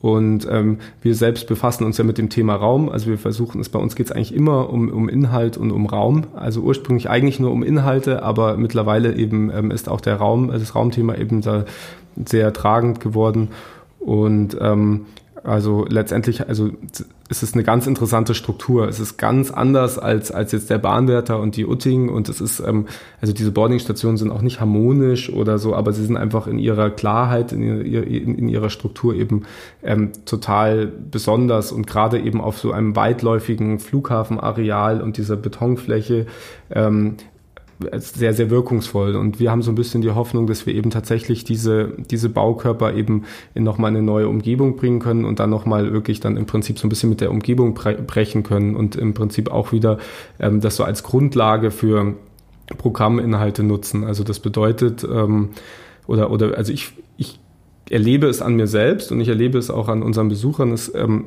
[0.00, 2.88] Und ähm, wir selbst befassen uns ja mit dem Thema Raum.
[2.88, 5.84] Also wir versuchen es, bei uns geht es eigentlich immer um, um Inhalt und um
[5.86, 6.24] Raum.
[6.34, 10.60] Also ursprünglich eigentlich nur um Inhalte, aber mittlerweile eben ähm, ist auch der Raum, also
[10.60, 11.66] das Raumthema eben da
[12.24, 13.48] sehr tragend geworden.
[13.98, 15.04] Und ähm,
[15.44, 16.70] also letztendlich, also
[17.28, 18.88] ist es eine ganz interessante Struktur.
[18.88, 22.60] Es ist ganz anders als, als jetzt der Bahnwärter und die Utting und es ist,
[22.60, 22.86] ähm,
[23.20, 26.90] also diese Boardingstationen sind auch nicht harmonisch oder so, aber sie sind einfach in ihrer
[26.90, 29.44] Klarheit, in, ihr, in, in ihrer Struktur eben
[29.82, 36.26] ähm, total besonders und gerade eben auf so einem weitläufigen Flughafenareal und dieser Betonfläche
[36.70, 37.16] ähm,
[37.96, 39.16] sehr, sehr wirkungsvoll.
[39.16, 42.94] Und wir haben so ein bisschen die Hoffnung, dass wir eben tatsächlich diese, diese Baukörper
[42.94, 46.78] eben in nochmal eine neue Umgebung bringen können und dann nochmal wirklich dann im Prinzip
[46.78, 49.98] so ein bisschen mit der Umgebung brechen können und im Prinzip auch wieder
[50.38, 52.14] ähm, das so als Grundlage für
[52.76, 54.04] Programminhalte nutzen.
[54.04, 55.50] Also das bedeutet, ähm,
[56.06, 57.38] oder, oder, also ich, ich
[57.88, 61.24] erlebe es an mir selbst und ich erlebe es auch an unseren Besuchern, es ähm,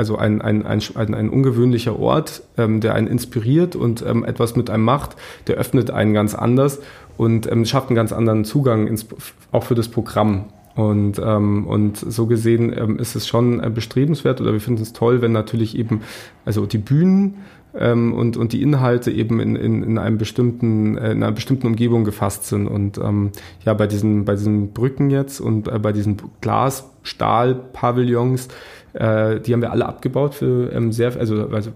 [0.00, 4.70] also ein, ein, ein, ein, ungewöhnlicher Ort, ähm, der einen inspiriert und ähm, etwas mit
[4.70, 5.14] einem macht,
[5.46, 6.80] der öffnet einen ganz anders
[7.18, 9.06] und ähm, schafft einen ganz anderen Zugang ins,
[9.52, 10.46] auch für das Programm.
[10.74, 14.94] Und, ähm, und so gesehen ähm, ist es schon äh, bestrebenswert oder wir finden es
[14.94, 16.00] toll, wenn natürlich eben,
[16.46, 17.34] also die Bühnen
[17.74, 21.66] ähm, und, und die Inhalte eben in, in, in einem bestimmten, äh, in einer bestimmten
[21.66, 22.66] Umgebung gefasst sind.
[22.66, 23.32] Und ähm,
[23.66, 28.48] ja, bei diesen, bei diesen Brücken jetzt und äh, bei diesen Glas-Stahl-Pavillons
[28.92, 31.70] äh, die haben wir alle abgebaut für ähm, sehr, also, also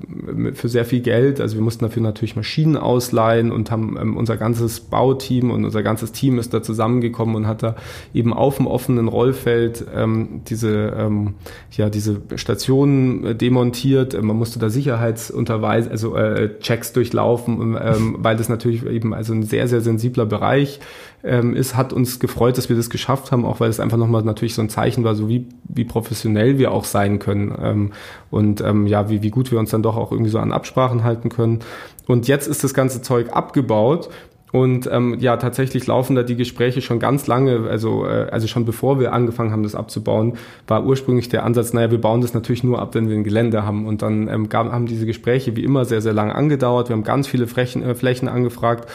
[0.55, 1.41] für sehr viel Geld.
[1.41, 5.83] Also wir mussten dafür natürlich Maschinen ausleihen und haben ähm, unser ganzes Bauteam und unser
[5.83, 7.77] ganzes Team ist da zusammengekommen und hat da
[8.13, 11.35] eben auf dem offenen Rollfeld ähm, diese ähm,
[11.73, 14.21] ja diese Stationen äh, demontiert.
[14.21, 19.45] Man musste da Sicherheitsunterweis, also äh, Checks durchlaufen, ähm, weil das natürlich eben also ein
[19.45, 20.81] sehr sehr sensibler Bereich
[21.25, 24.23] ähm, ist, hat uns gefreut, dass wir das geschafft haben, auch weil es einfach nochmal
[24.23, 27.93] natürlich so ein Zeichen war, so wie, wie professionell wir auch sein können ähm,
[28.31, 31.03] und ähm, ja, wie, wie gut wir uns dann doch auch irgendwie so an Absprachen
[31.03, 31.61] halten können.
[32.07, 34.11] Und jetzt ist das ganze Zeug abgebaut
[34.55, 38.65] Und ähm, ja, tatsächlich laufen da die Gespräche schon ganz lange, also, äh, also schon
[38.65, 40.35] bevor wir angefangen haben, das abzubauen,
[40.69, 43.65] war ursprünglich der Ansatz, naja, wir bauen das natürlich nur ab, wenn wir ein Gelände
[43.67, 43.85] haben.
[43.85, 46.89] Und dann ähm, gab, haben diese Gespräche wie immer sehr, sehr lange angedauert.
[46.89, 48.89] Wir haben ganz viele Flächen, äh, Flächen angefragt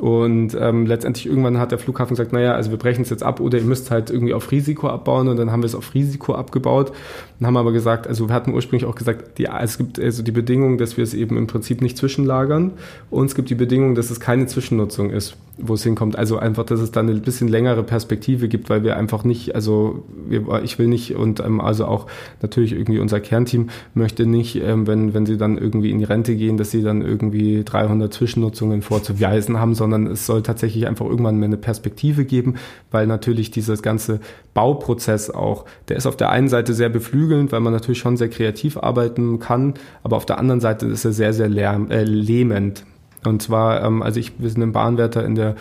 [0.00, 3.40] und ähm, letztendlich irgendwann hat der Flughafen gesagt, naja, also wir brechen es jetzt ab
[3.40, 5.28] oder ihr müsst halt irgendwie auf Risiko abbauen.
[5.28, 6.92] Und dann haben wir es auf Risiko abgebaut
[7.38, 10.32] und haben aber gesagt, also wir hatten ursprünglich auch gesagt, die, es gibt also die
[10.32, 12.72] Bedingung, dass wir es eben im Prinzip nicht zwischenlagern.
[13.10, 16.16] Und es gibt die Bedingung, dass es keine Zwischennutzung ist wo es hinkommt.
[16.16, 20.04] Also einfach, dass es dann eine bisschen längere Perspektive gibt, weil wir einfach nicht, also
[20.26, 22.06] wir, ich will nicht und ähm, also auch
[22.40, 26.36] natürlich irgendwie unser Kernteam möchte nicht, ähm, wenn, wenn sie dann irgendwie in die Rente
[26.36, 31.36] gehen, dass sie dann irgendwie 300 Zwischennutzungen vorzuweisen haben, sondern es soll tatsächlich einfach irgendwann
[31.36, 32.54] mehr eine Perspektive geben,
[32.90, 34.20] weil natürlich dieses ganze
[34.54, 38.30] Bauprozess auch, der ist auf der einen Seite sehr beflügelnd, weil man natürlich schon sehr
[38.30, 42.84] kreativ arbeiten kann, aber auf der anderen Seite ist er sehr, sehr lärm, äh, lähmend.
[43.24, 45.56] Und zwar, ähm, also ich, wir sind im Bahnwärter in der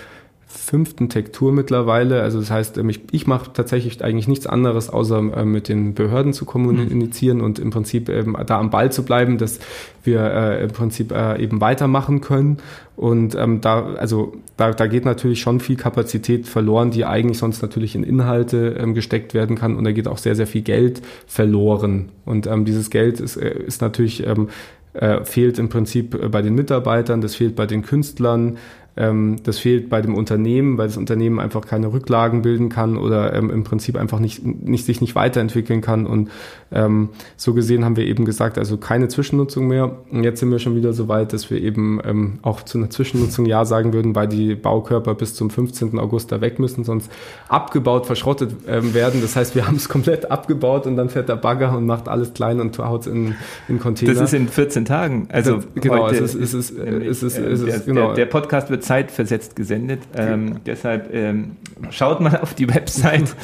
[0.51, 2.21] fünften Tektur mittlerweile.
[2.21, 5.93] Also das heißt, ähm, ich, ich mache tatsächlich eigentlich nichts anderes, außer ähm, mit den
[5.93, 7.43] Behörden zu kommunizieren mhm.
[7.43, 9.59] und im Prinzip ähm, da am Ball zu bleiben, dass
[10.03, 12.57] wir äh, im Prinzip äh, eben weitermachen können.
[12.95, 17.61] Und ähm, da, also da, da geht natürlich schon viel Kapazität verloren, die eigentlich sonst
[17.61, 19.75] natürlich in Inhalte ähm, gesteckt werden kann.
[19.75, 22.09] Und da geht auch sehr, sehr viel Geld verloren.
[22.25, 24.49] Und ähm, dieses Geld ist, äh, ist natürlich ähm,
[24.93, 28.57] äh, fehlt im Prinzip äh, bei den Mitarbeitern, das fehlt bei den Künstlern,
[28.97, 33.33] ähm, das fehlt bei dem Unternehmen, weil das Unternehmen einfach keine Rücklagen bilden kann oder
[33.33, 36.05] ähm, im Prinzip einfach nicht, nicht, sich nicht weiterentwickeln kann.
[36.05, 36.29] Und
[36.71, 39.97] ähm, so gesehen haben wir eben gesagt, also keine Zwischennutzung mehr.
[40.09, 42.89] Und jetzt sind wir schon wieder so weit, dass wir eben ähm, auch zu einer
[42.89, 45.99] Zwischennutzung Ja sagen würden, weil die Baukörper bis zum 15.
[45.99, 47.11] August da weg müssen, sonst
[47.49, 49.21] abgebaut, verschrottet ähm, werden.
[49.21, 52.33] Das heißt, wir haben es komplett abgebaut und dann fährt der Bagger und macht alles
[52.33, 53.35] klein und haut es in,
[53.67, 54.13] in Container.
[54.13, 55.27] Das ist in 14 Tagen.
[55.31, 58.07] Also genau, heute es ist, es ist, es ist, es ist, der, genau.
[58.07, 59.99] Der, der Podcast wird zeitversetzt gesendet.
[60.15, 61.57] Ähm, deshalb ähm,
[61.89, 63.35] schaut mal auf die Website.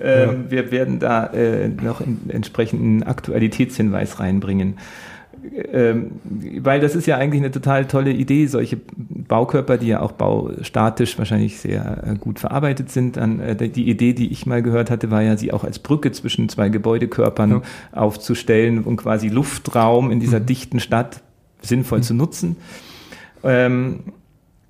[0.00, 0.50] Ähm, ja.
[0.50, 2.30] Wir werden da äh, noch einen
[2.70, 4.78] entsprechenden Aktualitätshinweis reinbringen.
[5.72, 6.12] Ähm,
[6.58, 11.16] weil das ist ja eigentlich eine total tolle Idee, solche Baukörper, die ja auch baustatisch
[11.18, 13.16] wahrscheinlich sehr äh, gut verarbeitet sind.
[13.16, 16.50] Äh, die Idee, die ich mal gehört hatte, war ja, sie auch als Brücke zwischen
[16.50, 17.62] zwei Gebäudekörpern ja.
[17.92, 20.46] aufzustellen und quasi Luftraum in dieser mhm.
[20.46, 21.22] dichten Stadt
[21.62, 22.02] sinnvoll mhm.
[22.02, 22.56] zu nutzen.
[23.42, 24.00] Ähm,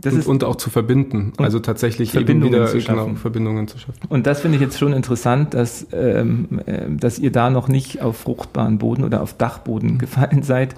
[0.01, 3.07] das und, ist, und auch zu verbinden, also tatsächlich Verbindungen wieder, zu genau, schaffen.
[3.07, 4.01] Genau, Verbindungen zu schaffen.
[4.09, 8.01] Und das finde ich jetzt schon interessant, dass, ähm, äh, dass ihr da noch nicht
[8.01, 10.75] auf fruchtbaren Boden oder auf Dachboden gefallen seid.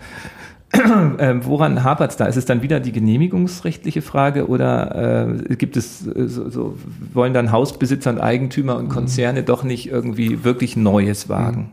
[1.18, 2.24] ähm, woran hapert es da?
[2.24, 6.78] Ist es dann wieder die genehmigungsrechtliche Frage oder äh, gibt es äh, so, so,
[7.12, 9.46] wollen dann Hausbesitzer und Eigentümer und Konzerne mhm.
[9.46, 11.70] doch nicht irgendwie wirklich Neues wagen?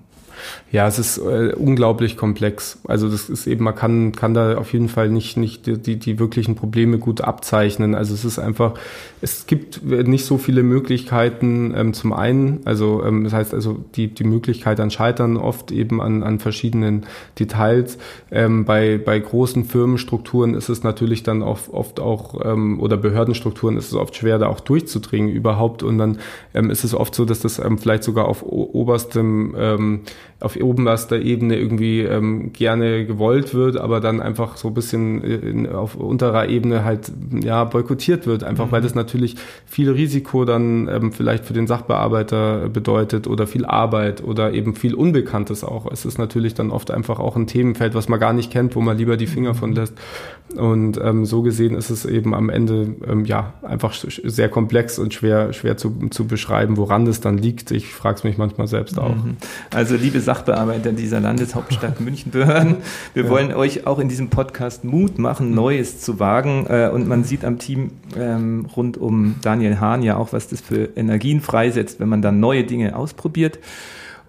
[0.72, 2.80] Ja, es ist äh, unglaublich komplex.
[2.88, 6.20] Also das ist eben, man kann, kann da auf jeden Fall nicht, nicht die, die
[6.20, 7.96] wirklichen Probleme gut abzeichnen.
[7.96, 8.74] Also es ist einfach,
[9.22, 14.08] es gibt nicht so viele Möglichkeiten ähm, zum einen, also ähm, das heißt also die,
[14.08, 17.06] die Möglichkeit an Scheitern oft eben an, an verschiedenen
[17.38, 17.98] Details.
[18.32, 23.78] Ähm, bei, bei großen Firmenstrukturen ist es natürlich dann oft, oft auch, ähm, oder Behördenstrukturen
[23.78, 25.84] ist es oft schwer, da auch durchzudringen überhaupt.
[25.84, 26.20] Und dann
[26.54, 30.02] ähm, ist es oft so, dass das ähm, vielleicht sogar auf oberstem ähm,
[30.42, 35.68] auf oberster Ebene irgendwie ähm, gerne gewollt wird, aber dann einfach so ein bisschen in,
[35.68, 37.12] auf unterer Ebene halt
[37.44, 38.72] ja boykottiert wird, einfach mhm.
[38.72, 44.24] weil das natürlich viel Risiko dann ähm, vielleicht für den Sachbearbeiter bedeutet oder viel Arbeit
[44.24, 45.92] oder eben viel Unbekanntes auch.
[45.92, 48.82] Es ist natürlich dann oft einfach auch ein Themenfeld, was man gar nicht kennt, wo
[48.82, 49.94] man lieber die Finger von lässt.
[50.56, 55.14] Und ähm, so gesehen ist es eben am Ende ähm, ja einfach sehr komplex und
[55.14, 57.72] schwer schwer zu, zu beschreiben, woran das dann liegt.
[57.72, 59.16] Ich frage es mich manchmal selbst auch.
[59.16, 59.38] Mhm.
[59.72, 62.78] Also liebe Sachbearbeiter dieser Landeshauptstadt Münchenbehörden.
[63.16, 63.30] Wir ja.
[63.32, 66.68] wollen euch auch in diesem Podcast Mut machen, Neues zu wagen.
[66.70, 70.62] Äh, und man sieht am Team ähm, rund um Daniel Hahn ja auch, was das
[70.62, 73.58] für Energien freisetzt, wenn man dann neue Dinge ausprobiert.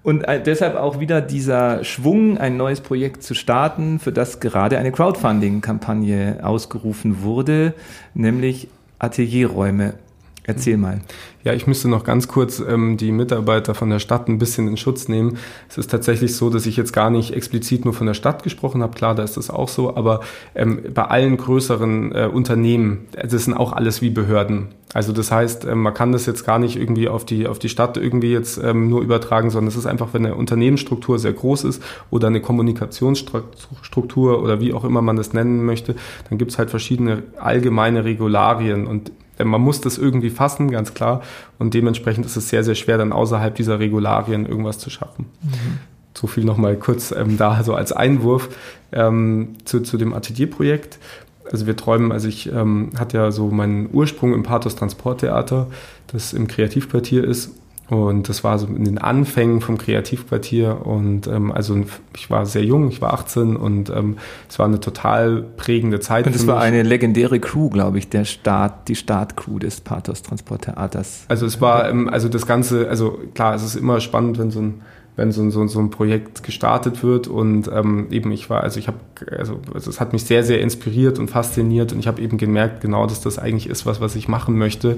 [0.02, 4.78] Und äh, deshalb auch wieder dieser Schwung, ein neues Projekt zu starten, für das gerade
[4.78, 7.74] eine Crowdfunding-Kampagne ausgerufen wurde,
[8.14, 9.96] nämlich Atelierräume.
[10.44, 11.00] Erzähl mal.
[11.44, 14.76] Ja, ich müsste noch ganz kurz ähm, die Mitarbeiter von der Stadt ein bisschen in
[14.76, 15.38] Schutz nehmen.
[15.68, 18.82] Es ist tatsächlich so, dass ich jetzt gar nicht explizit nur von der Stadt gesprochen
[18.82, 18.94] habe.
[18.94, 20.20] Klar, da ist das auch so, aber
[20.54, 24.68] ähm, bei allen größeren äh, Unternehmen, das sind auch alles wie Behörden.
[24.92, 27.68] Also das heißt, ähm, man kann das jetzt gar nicht irgendwie auf die auf die
[27.68, 31.64] Stadt irgendwie jetzt ähm, nur übertragen, sondern es ist einfach, wenn eine Unternehmensstruktur sehr groß
[31.64, 35.94] ist oder eine Kommunikationsstruktur oder wie auch immer man das nennen möchte,
[36.28, 39.12] dann gibt es halt verschiedene allgemeine Regularien und
[39.44, 41.22] man muss das irgendwie fassen, ganz klar.
[41.58, 45.26] Und dementsprechend ist es sehr, sehr schwer, dann außerhalb dieser Regularien irgendwas zu schaffen.
[45.42, 45.78] Mhm.
[46.14, 48.48] So viel nochmal kurz ähm, da so als Einwurf
[48.92, 50.98] ähm, zu, zu dem Atelierprojekt.
[51.50, 55.68] also wir träumen, also ich ähm, hatte ja so meinen Ursprung im Pathos Transporttheater,
[56.08, 57.52] das im Kreativquartier ist
[57.90, 60.86] und das war so in den Anfängen vom Kreativquartier.
[60.86, 61.76] Und ähm, also
[62.16, 64.16] ich war sehr jung, ich war 18 und ähm,
[64.48, 66.24] es war eine total prägende Zeit.
[66.24, 71.24] Und es war eine legendäre Crew, glaube ich, der Start, die Startcrew des Pathos Transporttheaters.
[71.26, 74.60] Also es war, ähm, also das Ganze, also klar, es ist immer spannend, wenn so
[74.60, 74.82] ein
[75.20, 77.28] wenn so, so, so ein Projekt gestartet wird.
[77.28, 78.96] Und ähm, eben ich war, also ich habe,
[79.30, 81.92] also, also es hat mich sehr, sehr inspiriert und fasziniert.
[81.92, 84.96] Und ich habe eben gemerkt, genau, dass das eigentlich ist, was, was ich machen möchte.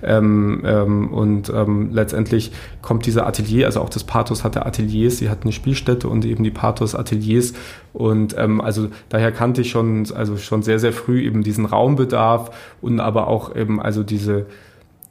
[0.00, 5.28] Ähm, ähm, und ähm, letztendlich kommt dieser Atelier, also auch das Pathos hatte Ateliers, sie
[5.28, 7.52] hatten eine Spielstätte und eben die Pathos Ateliers.
[7.92, 12.76] Und ähm, also daher kannte ich schon, also schon sehr, sehr früh eben diesen Raumbedarf
[12.80, 14.46] und aber auch eben also diese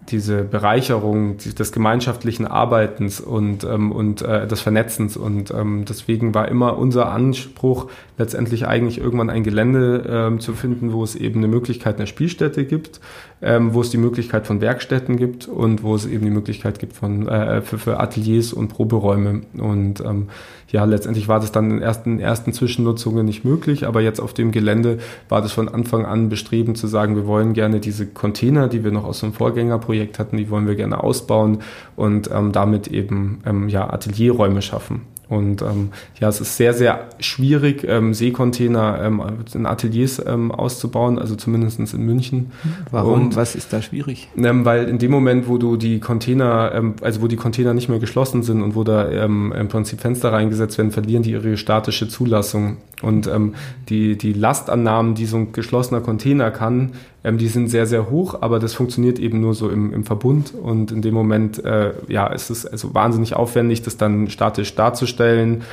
[0.09, 5.17] diese Bereicherung des gemeinschaftlichen Arbeitens und, ähm, und äh, des Vernetzens.
[5.17, 10.93] Und ähm, deswegen war immer unser Anspruch, letztendlich eigentlich irgendwann ein Gelände ähm, zu finden,
[10.93, 12.99] wo es eben eine Möglichkeit einer Spielstätte gibt,
[13.43, 16.93] ähm, wo es die Möglichkeit von Werkstätten gibt und wo es eben die Möglichkeit gibt
[16.93, 19.41] von, äh, für, für Ateliers und Proberäume.
[19.57, 20.29] Und ähm,
[20.69, 24.51] ja, letztendlich war das dann in ersten, ersten Zwischennutzungen nicht möglich, aber jetzt auf dem
[24.51, 24.97] Gelände
[25.29, 28.91] war das von Anfang an bestreben zu sagen, wir wollen gerne diese Container, die wir
[28.91, 31.59] noch aus dem Vorgängerprojekt hatten, die wollen wir gerne ausbauen
[31.95, 35.12] und ähm, damit eben ähm, ja, Atelierräume schaffen.
[35.29, 39.21] Und ähm, ja, es ist sehr, sehr schwierig, ähm, Seekontainer ähm,
[39.53, 42.51] in Ateliers ähm, auszubauen, also zumindest in München.
[42.91, 43.25] Warum?
[43.25, 44.29] Und, Was ist da schwierig?
[44.37, 47.89] Ähm, weil in dem Moment, wo du die Container, ähm, also wo die Container nicht
[47.89, 51.57] mehr geschlossen sind und wo da ähm, im Prinzip Fenster reingesetzt werden, verlieren die ihre
[51.57, 52.77] statische Zulassung.
[53.01, 53.55] Und ähm,
[53.89, 56.91] die, die Lastannahmen, die so ein geschlossener Container kann,
[57.23, 60.53] ähm, die sind sehr, sehr hoch, aber das funktioniert eben nur so im, im Verbund.
[60.53, 65.63] Und in dem Moment, äh, ja, ist es also wahnsinnig aufwendig, das dann statisch darzustellen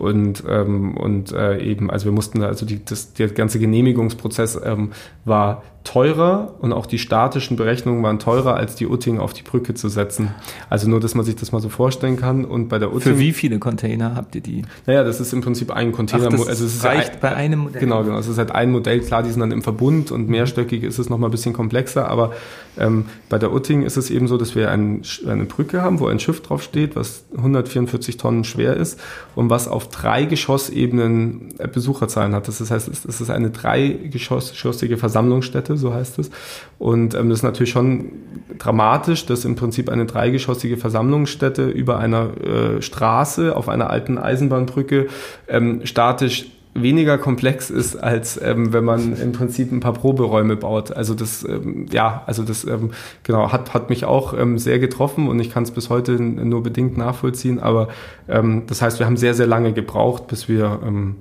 [0.00, 4.92] und, ähm, und äh, eben, also wir mussten, also die, das, der ganze Genehmigungsprozess ähm,
[5.24, 9.72] war teurer und auch die statischen Berechnungen waren teurer, als die Utting auf die Brücke
[9.74, 10.30] zu setzen.
[10.68, 12.44] Also nur, dass man sich das mal so vorstellen kann.
[12.44, 13.14] Und bei der Utting.
[13.14, 14.62] Für wie viele Container habt ihr die?
[14.86, 16.28] Naja, das ist im Prinzip ein Container.
[16.28, 17.80] Ach, das also es reicht ein, bei einem Modell.
[17.80, 18.18] Genau, genau.
[18.18, 19.00] Es ist halt ein Modell.
[19.00, 22.08] Klar, die sind dann im Verbund und mehrstöckig ist es nochmal ein bisschen komplexer.
[22.08, 22.32] Aber
[22.78, 26.08] ähm, bei der Utting ist es eben so, dass wir ein, eine Brücke haben, wo
[26.08, 29.00] ein Schiff drauf steht, was 144 Tonnen schwer ist
[29.34, 32.48] und was auf drei Geschossebenen äh, Besucherzahlen hat.
[32.48, 36.30] Das heißt, es ist eine dreigeschossige Versammlungsstätte, so heißt es.
[36.78, 38.12] Und ähm, das ist natürlich schon
[38.58, 45.08] dramatisch, dass im Prinzip eine dreigeschossige Versammlungsstätte über einer äh, Straße auf einer alten Eisenbahnbrücke
[45.48, 50.92] ähm, statisch weniger komplex ist, als ähm, wenn man im Prinzip ein paar Proberäume baut.
[50.92, 55.28] Also das, ähm, ja, also das ähm, genau hat hat mich auch ähm, sehr getroffen
[55.28, 57.58] und ich kann es bis heute nur bedingt nachvollziehen.
[57.58, 57.88] Aber
[58.28, 61.16] ähm, das heißt, wir haben sehr sehr lange gebraucht, bis wir ähm,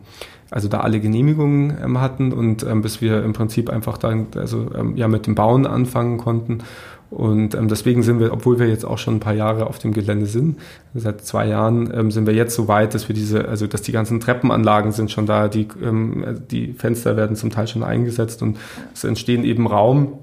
[0.51, 4.67] also da alle Genehmigungen ähm, hatten und ähm, bis wir im Prinzip einfach dann also
[4.75, 6.59] ähm, ja mit dem Bauen anfangen konnten
[7.11, 9.93] und ähm, deswegen sind wir, obwohl wir jetzt auch schon ein paar Jahre auf dem
[9.93, 10.59] Gelände sind,
[10.93, 13.91] seit zwei Jahren ähm, sind wir jetzt so weit, dass wir diese, also dass die
[13.91, 18.57] ganzen Treppenanlagen sind schon da, die, ähm, die Fenster werden zum Teil schon eingesetzt und
[18.93, 20.19] es entstehen eben Raum,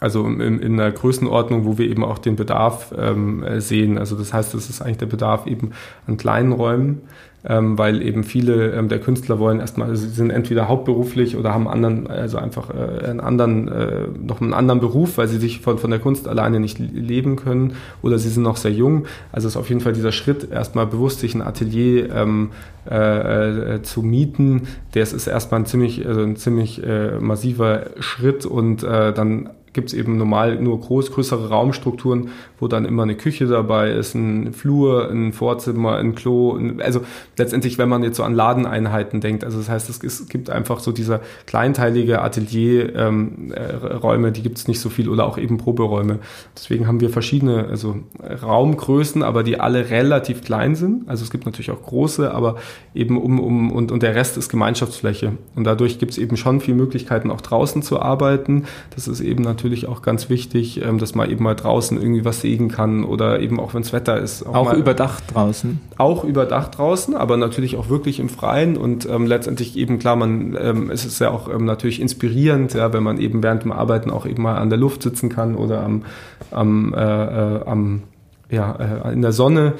[0.00, 3.98] also in, in einer Größenordnung, wo wir eben auch den Bedarf ähm, sehen.
[3.98, 5.72] Also das heißt, es ist eigentlich der Bedarf eben
[6.06, 7.02] an kleinen Räumen
[7.46, 11.52] ähm, weil eben viele ähm, der Künstler wollen erstmal, also sie sind entweder hauptberuflich oder
[11.52, 15.60] haben anderen, also einfach äh, einen anderen, äh, noch einen anderen Beruf, weil sie sich
[15.60, 19.06] von, von der Kunst alleine nicht leben können oder sie sind noch sehr jung.
[19.30, 22.50] Also ist auf jeden Fall dieser Schritt, erstmal bewusst sich ein Atelier ähm,
[22.90, 24.62] äh, äh, zu mieten,
[24.94, 29.88] der ist erstmal ein ziemlich, also ein ziemlich äh, massiver Schritt und äh, dann gibt
[29.88, 34.52] es eben normal nur groß, größere Raumstrukturen, wo dann immer eine Küche dabei ist, ein
[34.52, 36.56] Flur, ein Vorzimmer, ein Klo.
[36.56, 37.00] Ein, also
[37.36, 40.78] letztendlich, wenn man jetzt so an Ladeneinheiten denkt, also das heißt, es, es gibt einfach
[40.78, 45.58] so dieser kleinteilige Atelierräume, ähm, äh, die gibt es nicht so viel oder auch eben
[45.58, 46.20] Proberäume.
[46.56, 47.96] Deswegen haben wir verschiedene also
[48.42, 51.08] Raumgrößen, aber die alle relativ klein sind.
[51.08, 52.56] Also es gibt natürlich auch große, aber
[52.94, 55.32] eben um, um und, und der Rest ist Gemeinschaftsfläche.
[55.56, 58.64] Und dadurch gibt es eben schon viele Möglichkeiten, auch draußen zu arbeiten.
[58.94, 62.24] Das ist eben natürlich natürlich auch ganz wichtig, ähm, dass man eben mal draußen irgendwie
[62.24, 64.44] was sägen kann oder eben auch wenn es Wetter ist.
[64.44, 65.80] Auch, auch überdacht draußen.
[65.96, 70.54] Auch überdacht draußen, aber natürlich auch wirklich im Freien und ähm, letztendlich eben klar, man
[70.60, 74.10] ähm, es ist ja auch ähm, natürlich inspirierend, ja, wenn man eben während dem Arbeiten
[74.10, 76.02] auch eben mal an der Luft sitzen kann oder am,
[76.50, 78.02] am, äh, äh, am
[78.50, 78.72] ja,
[79.06, 79.72] äh, in der Sonne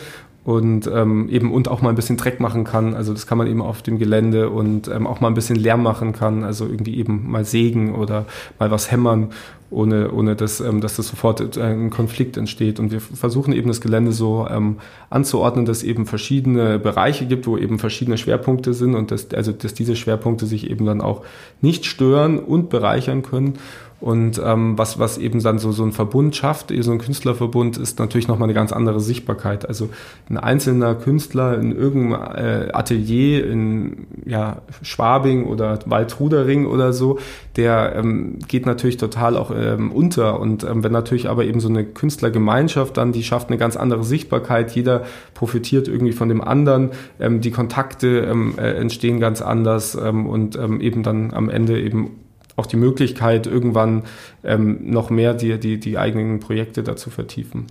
[0.45, 2.95] und ähm, eben und auch mal ein bisschen Dreck machen kann.
[2.95, 5.83] Also das kann man eben auf dem Gelände und ähm, auch mal ein bisschen Lärm
[5.83, 6.45] machen kann.
[6.45, 8.27] Also irgendwie eben mal sägen oder
[8.59, 9.31] mal was hämmern.
[9.71, 12.79] Ohne, ohne dass, ähm, dass das sofort ein Konflikt entsteht.
[12.79, 14.77] Und wir versuchen eben das Gelände so ähm,
[15.11, 19.53] anzuordnen, dass es eben verschiedene Bereiche gibt, wo eben verschiedene Schwerpunkte sind und dass, also,
[19.53, 21.23] dass diese Schwerpunkte sich eben dann auch
[21.61, 23.59] nicht stören und bereichern können.
[24.05, 27.99] Und ähm, was, was eben dann so, so ein Verbund schafft, so ein Künstlerverbund, ist
[27.99, 29.67] natürlich nochmal eine ganz andere Sichtbarkeit.
[29.67, 29.89] Also
[30.29, 37.19] ein einzelner Künstler in irgendeinem äh, Atelier in ja, Schwabing oder Waldrudering oder so,
[37.57, 40.41] der ähm, geht natürlich total auch ähm, unter.
[40.41, 44.05] Und ähm, wenn natürlich aber eben so eine Künstlergemeinschaft dann, die schafft eine ganz andere
[44.05, 46.91] Sichtbarkeit, jeder profitiert irgendwie von dem anderen,
[47.21, 51.81] ähm, die Kontakte ähm, äh, entstehen ganz anders ähm, und ähm, eben dann am Ende
[51.81, 52.11] eben
[52.57, 54.05] auch die Möglichkeit, irgendwann
[54.45, 57.67] ähm, noch mehr die, die, die eigenen Projekte dazu vertiefen.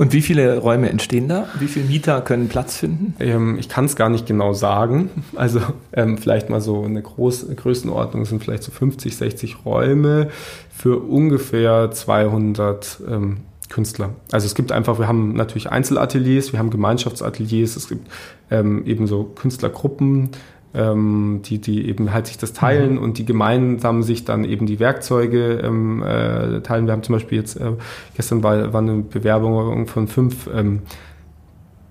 [0.00, 1.46] Und wie viele Räume entstehen da?
[1.58, 3.14] Wie viele Mieter können Platz finden?
[3.20, 5.10] Ähm, ich kann es gar nicht genau sagen.
[5.36, 5.60] Also
[5.92, 10.30] ähm, vielleicht mal so eine große Größenordnung sind vielleicht so 50, 60 Räume
[10.74, 14.14] für ungefähr 200 ähm, Künstler.
[14.32, 18.10] Also es gibt einfach, wir haben natürlich Einzelateliers, wir haben Gemeinschaftsateliers, es gibt
[18.50, 20.30] ähm, eben so Künstlergruppen,
[20.74, 23.02] ähm, die, die eben halt sich das teilen mhm.
[23.02, 26.86] und die gemeinsam sich dann eben die Werkzeuge ähm, äh, teilen.
[26.86, 27.72] Wir haben zum Beispiel jetzt, äh,
[28.14, 30.82] gestern war, war eine Bewerbung von fünf ähm,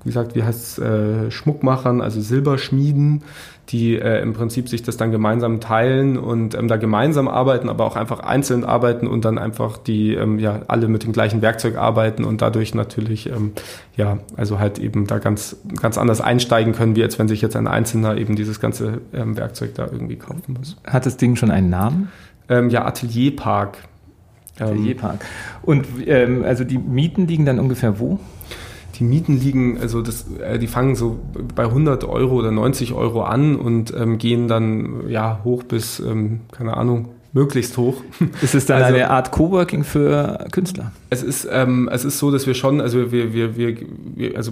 [0.04, 3.24] wie gesagt, wie heißt es, äh, Schmuckmachern, also Silberschmieden,
[3.70, 7.86] die äh, im Prinzip sich das dann gemeinsam teilen und ähm, da gemeinsam arbeiten, aber
[7.86, 11.78] auch einfach einzeln arbeiten und dann einfach die ähm, ja alle mit dem gleichen Werkzeug
[11.78, 13.52] arbeiten und dadurch natürlich ähm,
[13.96, 17.56] ja also halt eben da ganz ganz anders einsteigen können, wie als wenn sich jetzt
[17.56, 20.78] ein Einzelner eben dieses ganze ähm, Werkzeug da irgendwie kaufen muss.
[20.86, 22.10] Hat das Ding schon einen Namen?
[22.50, 23.78] Ähm, ja, Atelierpark.
[24.60, 25.24] Atelierpark.
[25.62, 28.20] Und ähm, also die Mieten liegen dann ungefähr wo?
[29.00, 31.20] Die Mieten liegen, also das, äh, die fangen so
[31.56, 36.42] bei 100 Euro oder 90 Euro an und ähm, gehen dann ja hoch bis, ähm,
[36.52, 38.02] keine Ahnung, möglichst hoch.
[38.42, 40.92] Ist es dann also, eine Art Coworking für Künstler?
[41.12, 43.76] Es ist, ähm, es ist so, dass wir schon, also wir, wir, wir,
[44.16, 44.52] wir also,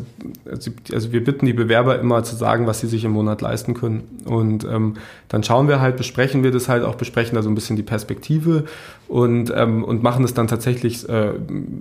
[0.50, 4.04] also wir bitten die Bewerber immer zu sagen, was sie sich im Monat leisten können.
[4.26, 4.96] Und ähm,
[5.28, 7.84] dann schauen wir halt, besprechen wir das halt auch, besprechen da so ein bisschen die
[7.84, 8.66] Perspektive
[9.08, 11.32] und, ähm, und machen es dann tatsächlich äh,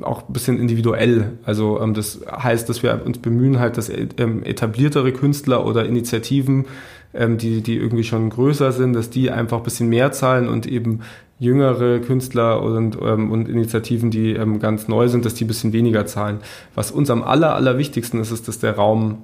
[0.02, 1.32] auch ein bisschen individuell.
[1.44, 6.66] Also ähm, das heißt, dass wir uns bemühen halt, dass ähm, etabliertere Künstler oder Initiativen
[7.14, 10.66] ähm, die, die irgendwie schon größer sind, dass die einfach ein bisschen mehr zahlen und
[10.66, 11.00] eben
[11.38, 15.72] jüngere Künstler und, ähm, und Initiativen, die ähm, ganz neu sind, dass die ein bisschen
[15.72, 16.38] weniger zahlen.
[16.74, 19.18] Was uns am aller, allerwichtigsten ist, ist, dass der Raum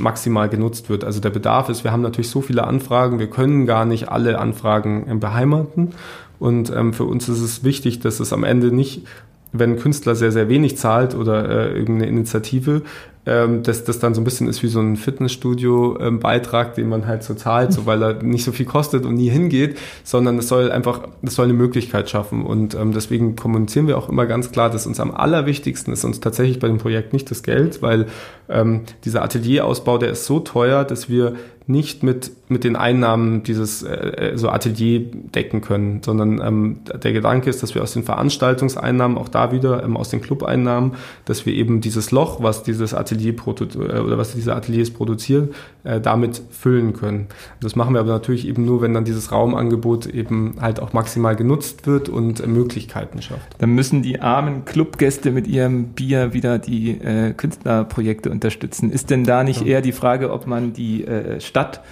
[0.00, 1.04] maximal genutzt wird.
[1.04, 4.38] Also der Bedarf ist, wir haben natürlich so viele Anfragen, wir können gar nicht alle
[4.38, 5.90] Anfragen ähm, beheimaten.
[6.38, 9.06] Und ähm, für uns ist es wichtig, dass es am Ende nicht
[9.52, 12.82] wenn ein Künstler sehr, sehr wenig zahlt oder äh, irgendeine Initiative,
[13.24, 17.06] ähm, dass das dann so ein bisschen ist wie so ein Fitnessstudio-Beitrag, ähm, den man
[17.06, 20.48] halt so zahlt, so weil er nicht so viel kostet und nie hingeht, sondern es
[20.48, 22.44] soll einfach, es soll eine Möglichkeit schaffen.
[22.44, 26.20] Und ähm, deswegen kommunizieren wir auch immer ganz klar, dass uns am allerwichtigsten ist uns
[26.20, 28.06] tatsächlich bei dem Projekt nicht das Geld, weil
[28.48, 31.34] ähm, dieser Atelierausbau, der ist so teuer, dass wir
[31.66, 37.12] nicht mit, mit den Einnahmen dieses äh, äh, so Atelier decken können, sondern ähm, der
[37.12, 40.92] Gedanke ist, dass wir aus den Veranstaltungseinnahmen, auch da wieder ähm, aus den Clubeinnahmen,
[41.24, 45.50] dass wir eben dieses Loch, was dieses Atelier äh, oder was diese Ateliers produzieren,
[45.84, 47.26] äh, damit füllen können.
[47.60, 51.36] Das machen wir aber natürlich eben nur, wenn dann dieses Raumangebot eben halt auch maximal
[51.36, 53.56] genutzt wird und äh, Möglichkeiten schafft.
[53.58, 58.90] Dann müssen die armen Clubgäste mit ihrem Bier wieder die äh, Künstlerprojekte unterstützen.
[58.90, 59.66] Ist denn da nicht ja.
[59.66, 61.82] eher die Frage, ob man die äh, Stadt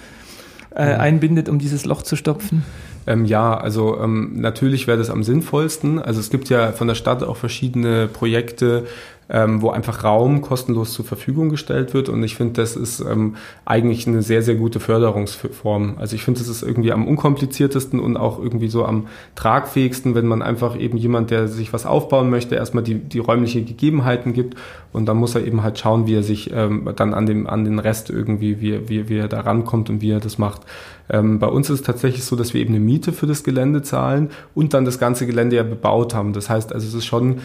[0.71, 2.63] äh, einbindet, um dieses Loch zu stopfen?
[3.07, 5.99] Ähm, ja, also ähm, natürlich wäre das am sinnvollsten.
[5.99, 8.85] Also es gibt ja von der Stadt auch verschiedene Projekte,
[9.31, 12.09] ähm, wo einfach Raum kostenlos zur Verfügung gestellt wird.
[12.09, 15.95] Und ich finde, das ist ähm, eigentlich eine sehr, sehr gute Förderungsform.
[15.97, 20.27] Also ich finde, das ist irgendwie am unkompliziertesten und auch irgendwie so am tragfähigsten, wenn
[20.27, 24.57] man einfach eben jemand, der sich was aufbauen möchte, erstmal die, die räumliche Gegebenheiten gibt
[24.91, 27.63] und dann muss er eben halt schauen, wie er sich ähm, dann an, dem, an
[27.63, 30.61] den Rest irgendwie, wie, wie, wie er da rankommt und wie er das macht.
[31.09, 33.81] Ähm, bei uns ist es tatsächlich so, dass wir eben eine Miete für das Gelände
[33.81, 36.33] zahlen und dann das ganze Gelände ja bebaut haben.
[36.33, 37.37] Das heißt also, es ist schon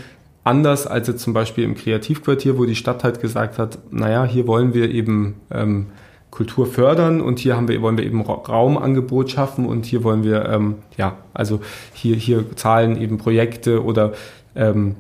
[0.47, 4.47] Anders als jetzt zum Beispiel im Kreativquartier, wo die Stadt halt gesagt hat, naja, hier
[4.47, 5.87] wollen wir eben ähm,
[6.31, 10.49] Kultur fördern und hier haben wir, wollen wir eben Raumangebot schaffen und hier wollen wir,
[10.49, 11.59] ähm, ja, also
[11.93, 14.13] hier, hier zahlen eben Projekte oder
[14.55, 14.95] ähm,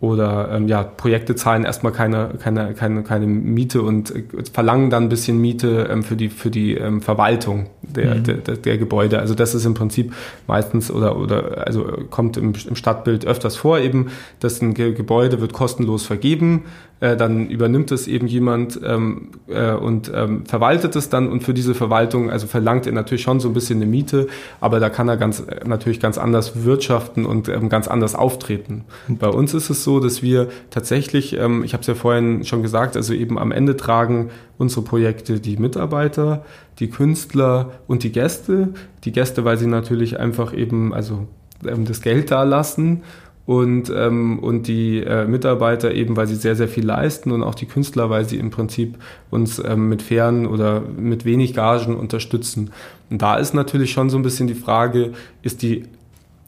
[0.00, 5.04] oder ähm, ja, Projekte zahlen erstmal keine, keine, keine, keine Miete und äh, verlangen dann
[5.04, 8.24] ein bisschen Miete ähm, für die, für die ähm, Verwaltung der, mhm.
[8.24, 9.18] der, der, der, Gebäude.
[9.18, 10.14] Also das ist im Prinzip
[10.46, 15.40] meistens oder, oder also kommt im, im Stadtbild öfters vor, eben, dass ein Ge Gebäude
[15.42, 16.64] wird kostenlos vergeben,
[17.00, 21.54] äh, dann übernimmt es eben jemand ähm, äh, und ähm, verwaltet es dann und für
[21.54, 24.28] diese Verwaltung, also verlangt er natürlich schon so ein bisschen eine Miete,
[24.60, 28.84] aber da kann er ganz natürlich ganz anders wirtschaften und ähm, ganz anders auftreten.
[29.08, 32.62] Bei uns ist es so, dass wir tatsächlich, ähm, ich habe es ja vorhin schon
[32.62, 36.44] gesagt, also eben am Ende tragen unsere Projekte die Mitarbeiter,
[36.80, 38.74] die Künstler und die Gäste.
[39.04, 41.26] Die Gäste, weil sie natürlich einfach eben also
[41.66, 43.02] ähm, das Geld da lassen
[43.50, 47.56] und, ähm, und die äh, Mitarbeiter eben, weil sie sehr, sehr viel leisten und auch
[47.56, 48.94] die Künstler, weil sie im Prinzip
[49.28, 52.70] uns ähm, mit fairen oder mit wenig Gagen unterstützen.
[53.10, 55.82] Und da ist natürlich schon so ein bisschen die Frage, ist die,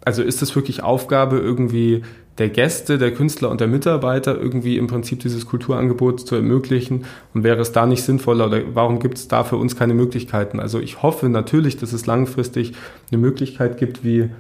[0.05, 2.03] also ist es wirklich Aufgabe irgendwie
[2.39, 7.43] der Gäste, der Künstler und der Mitarbeiter irgendwie im Prinzip dieses Kulturangebot zu ermöglichen und
[7.43, 10.61] wäre es da nicht sinnvoller oder warum gibt es da für uns keine Möglichkeiten?
[10.61, 12.75] Also ich hoffe natürlich, dass es langfristig
[13.11, 14.31] eine Möglichkeit gibt, wie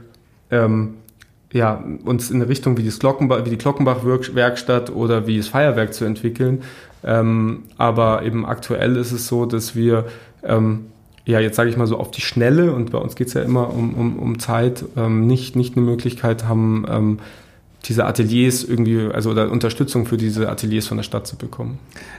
[0.52, 0.94] ähm,
[1.52, 5.92] ja, uns in eine Richtung wie, das Glockenbach, wie die Glockenbach-Werkstatt oder wie das Feuerwerk
[5.94, 6.62] zu entwickeln.
[7.04, 10.06] Ähm, aber eben aktuell ist es so, dass wir
[10.42, 10.86] ähm,
[11.24, 13.42] ja, jetzt sage ich mal so auf die Schnelle, und bei uns geht es ja
[13.42, 17.18] immer um, um, um Zeit, ähm, nicht, nicht eine Möglichkeit haben, ähm,
[17.84, 21.78] diese Ateliers irgendwie, also oder Unterstützung für diese Ateliers von der Stadt zu bekommen.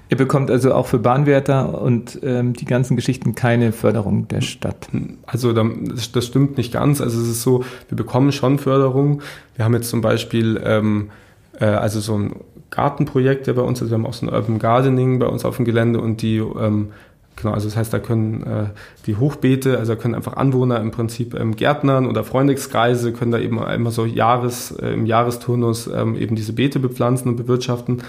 [0.09, 4.89] Ihr bekommt also auch für Bahnwärter und ähm, die ganzen Geschichten keine Förderung der Stadt.
[5.25, 6.99] Also das, das, stimmt nicht ganz.
[6.99, 9.21] Also es ist so, wir bekommen schon Förderung.
[9.55, 11.11] Wir haben jetzt zum Beispiel ähm,
[11.59, 12.35] äh, also so ein
[12.69, 13.89] Gartenprojekt, der bei uns ist.
[13.89, 16.89] Wir haben auch so ein Urban Gardening bei uns auf dem Gelände und die ähm,
[17.35, 18.65] Genau, also das heißt, da können äh,
[19.07, 23.39] die Hochbeete, also da können einfach Anwohner im Prinzip ähm, Gärtnern oder Freundeskreise können da
[23.39, 28.03] eben immer so Jahres, äh, im Jahresturnus ähm, eben diese Beete bepflanzen und bewirtschaften.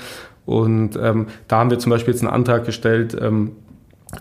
[0.47, 3.53] Und ähm, da haben wir zum Beispiel jetzt einen Antrag gestellt, ähm,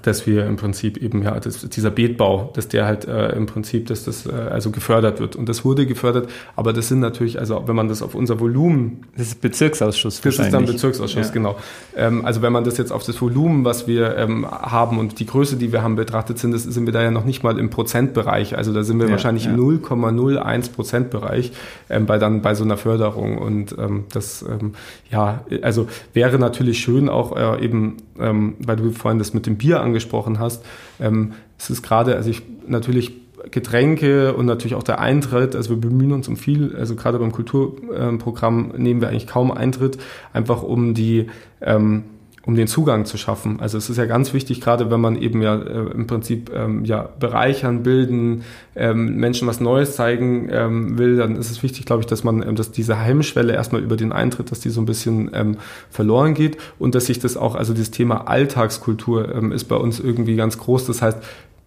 [0.02, 3.88] dass wir im Prinzip eben ja das, dieser Beetbau, dass der halt äh, im Prinzip,
[3.88, 7.64] dass das äh, also gefördert wird und das wurde gefördert, aber das sind natürlich also
[7.68, 11.34] wenn man das auf unser Volumen, das ist Bezirksausschuss, das ist dann Bezirksausschuss ja.
[11.34, 11.58] genau.
[11.96, 15.26] Ähm, also wenn man das jetzt auf das Volumen, was wir ähm, haben und die
[15.26, 17.70] Größe, die wir haben betrachtet sind, das sind wir da ja noch nicht mal im
[17.70, 19.54] Prozentbereich, also da sind wir ja, wahrscheinlich ja.
[19.54, 21.52] im 0,01 Prozentbereich
[21.90, 24.74] ähm, bei dann bei so einer Förderung und ähm, das ähm,
[25.12, 29.58] ja also wäre natürlich schön auch äh, eben, ähm, weil du vorhin das mit dem
[29.58, 30.66] Bier angesprochen hast,
[31.00, 33.14] ähm, es ist gerade, also ich natürlich
[33.52, 35.56] Getränke und natürlich auch der Eintritt.
[35.56, 36.76] Also wir bemühen uns um viel.
[36.76, 39.98] Also gerade beim Kulturprogramm nehmen wir eigentlich kaum Eintritt,
[40.32, 41.28] einfach um die
[41.62, 42.04] ähm,
[42.46, 43.60] um den Zugang zu schaffen.
[43.62, 46.84] Also es ist ja ganz wichtig, gerade wenn man eben ja äh, im Prinzip ähm,
[46.84, 48.44] ja bereichern, bilden,
[48.76, 52.42] ähm, Menschen was Neues zeigen ähm, will, dann ist es wichtig, glaube ich, dass man,
[52.42, 55.58] ähm, dass diese Hemmschwelle erstmal über den Eintritt, dass die so ein bisschen ähm,
[55.90, 60.02] verloren geht und dass sich das auch, also dieses Thema Alltagskultur ähm, ist bei uns
[60.02, 60.86] irgendwie ganz groß.
[60.86, 61.20] Das heißt,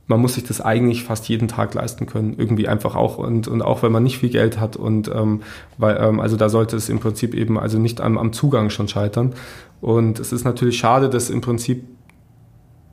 [0.07, 3.63] man muss sich das eigentlich fast jeden Tag leisten können, irgendwie einfach auch und, und
[3.63, 5.43] auch wenn man nicht viel Geld hat und ähm,
[5.79, 8.89] weil ähm, also da sollte es im Prinzip eben also nicht am, am Zugang schon
[8.89, 9.35] scheitern
[9.81, 11.85] und es ist natürlich schade, dass im Prinzip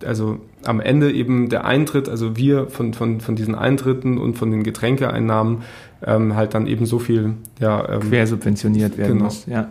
[0.05, 4.51] also am Ende eben der Eintritt, also wir von, von, von diesen Eintritten und von
[4.51, 5.63] den Getränkeeinnahmen
[6.05, 9.25] ähm, halt dann eben so viel ja, ähm, quersubventioniert werden genau.
[9.25, 9.45] muss.
[9.45, 9.69] Ja.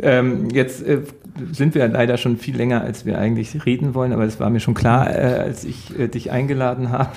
[0.00, 1.02] Ähm, jetzt äh,
[1.52, 4.60] sind wir leider schon viel länger, als wir eigentlich reden wollen, aber es war mir
[4.60, 7.10] schon klar, äh, als ich äh, dich eingeladen habe.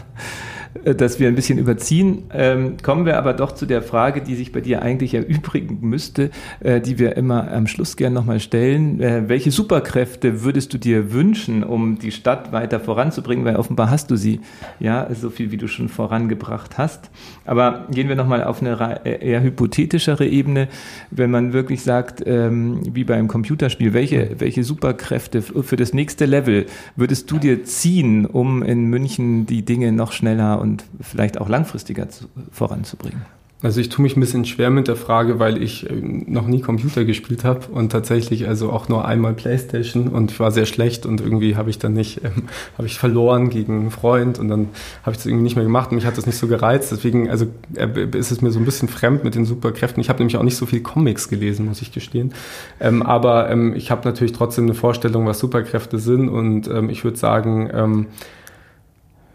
[0.83, 2.23] Äh, dass wir ein bisschen überziehen.
[2.33, 6.31] Ähm, kommen wir aber doch zu der Frage, die sich bei dir eigentlich erübrigen müsste,
[6.59, 9.01] äh, die wir immer am Schluss gern nochmal stellen.
[9.01, 13.45] Äh, welche Superkräfte würdest du dir wünschen, um die Stadt weiter voranzubringen?
[13.45, 14.41] Weil offenbar hast du sie,
[14.79, 17.09] ja, so viel wie du schon vorangebracht hast.
[17.45, 20.67] Aber gehen wir nochmal auf eine eher hypothetischere Ebene,
[21.09, 26.65] wenn man wirklich sagt, ähm, wie beim Computerspiel, welche, welche Superkräfte für das nächste Level
[26.95, 32.09] würdest du dir ziehen, um in München die Dinge noch schneller und vielleicht auch langfristiger
[32.09, 33.21] zu, voranzubringen?
[33.63, 36.61] Also ich tue mich ein bisschen schwer mit der Frage, weil ich äh, noch nie
[36.61, 41.05] Computer gespielt habe und tatsächlich also auch nur einmal Playstation und ich war sehr schlecht
[41.05, 44.69] und irgendwie habe ich dann nicht, ähm, habe ich verloren gegen einen Freund und dann
[45.03, 46.91] habe ich das irgendwie nicht mehr gemacht und mich hat das nicht so gereizt.
[46.91, 47.45] Deswegen also
[47.75, 47.87] äh,
[48.17, 50.01] ist es mir so ein bisschen fremd mit den Superkräften.
[50.01, 52.33] Ich habe nämlich auch nicht so viel Comics gelesen, muss ich gestehen.
[52.79, 57.03] Ähm, aber ähm, ich habe natürlich trotzdem eine Vorstellung, was Superkräfte sind und ähm, ich
[57.03, 58.07] würde sagen, ähm,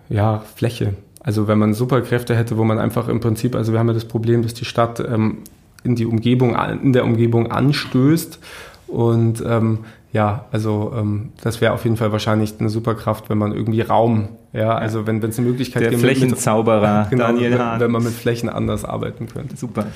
[0.09, 0.95] ja, Fläche.
[1.27, 4.05] Also wenn man Superkräfte hätte, wo man einfach im Prinzip, also wir haben ja das
[4.05, 5.39] Problem, dass die Stadt ähm,
[5.83, 8.39] in die Umgebung, in der Umgebung anstößt
[8.87, 9.81] und ähm,
[10.17, 14.31] ja, also ähm, das wäre auf jeden Fall wahrscheinlich eine Superkraft, wenn man irgendwie Raum,
[14.55, 15.93] ja, also wenn es eine Möglichkeit gibt.
[15.93, 17.81] Der Flächenzauberer mit, genau, Daniel Hahn.
[17.81, 19.59] Wenn man mit Flächen anders arbeiten könnte.
[19.59, 19.89] Super,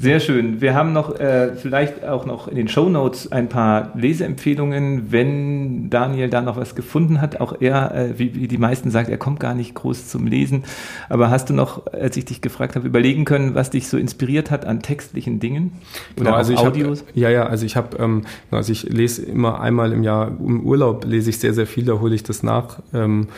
[0.00, 0.60] sehr schön.
[0.60, 5.90] Wir haben noch äh, vielleicht auch noch in den Show Notes ein paar Leseempfehlungen, wenn
[5.90, 7.40] Daniel da noch was gefunden hat.
[7.40, 10.64] Auch er, äh, wie, wie die meisten sagt, er kommt gar nicht groß zum Lesen.
[11.08, 14.50] Aber hast du noch, als ich dich gefragt habe, überlegen können, was dich so inspiriert
[14.50, 15.74] hat an textlichen Dingen
[16.16, 17.04] oder genau, also Audios?
[17.06, 20.66] Hab, ja, ja, also ich habe, ähm, also ich lese immer einmal im Jahr im
[20.66, 22.80] Urlaub lese ich sehr, sehr viel, da hole ich das nach.
[22.94, 23.28] Ähm,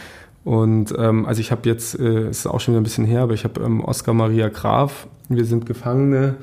[0.44, 3.22] und ähm, also ich habe jetzt, äh, es ist auch schon wieder ein bisschen her,
[3.22, 6.36] aber ich habe ähm, Oskar Maria Graf, Wir sind Gefangene,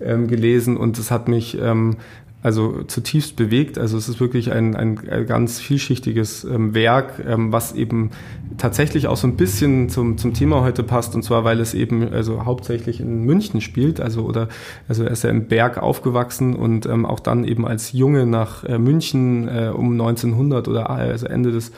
[0.00, 1.96] ähm, gelesen und es hat mich ähm,
[2.42, 3.78] also zutiefst bewegt.
[3.78, 8.10] Also es ist wirklich ein, ein, ganz vielschichtiges ähm, Werk, ähm, was eben
[8.58, 11.14] tatsächlich auch so ein bisschen zum, zum Thema heute passt.
[11.14, 14.00] Und zwar, weil es eben also hauptsächlich in München spielt.
[14.00, 14.48] Also oder
[14.88, 18.64] also er ist ja im Berg aufgewachsen und ähm, auch dann eben als Junge nach
[18.64, 21.70] äh, München äh, um 1900 oder also Ende des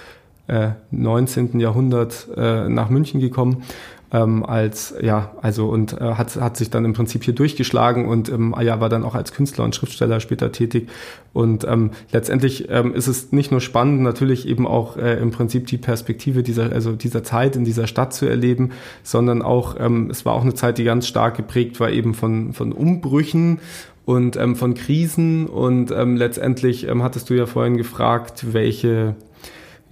[0.46, 1.60] äh, 19.
[1.60, 3.62] Jahrhundert äh, nach München gekommen
[4.14, 8.28] ähm, als ja also und äh, hat hat sich dann im Prinzip hier durchgeschlagen und
[8.28, 10.88] ähm, ja war dann auch als Künstler und Schriftsteller später tätig.
[11.32, 15.66] Und ähm, letztendlich ähm, ist es nicht nur spannend natürlich eben auch äh, im Prinzip
[15.66, 18.70] die Perspektive dieser also dieser Zeit in dieser Stadt zu erleben
[19.02, 22.52] sondern auch ähm, es war auch eine Zeit die ganz stark geprägt war eben von
[22.52, 23.58] von Umbrüchen
[24.04, 25.46] und ähm, von Krisen.
[25.46, 29.16] Und ähm, letztendlich ähm, hattest du ja vorhin gefragt welche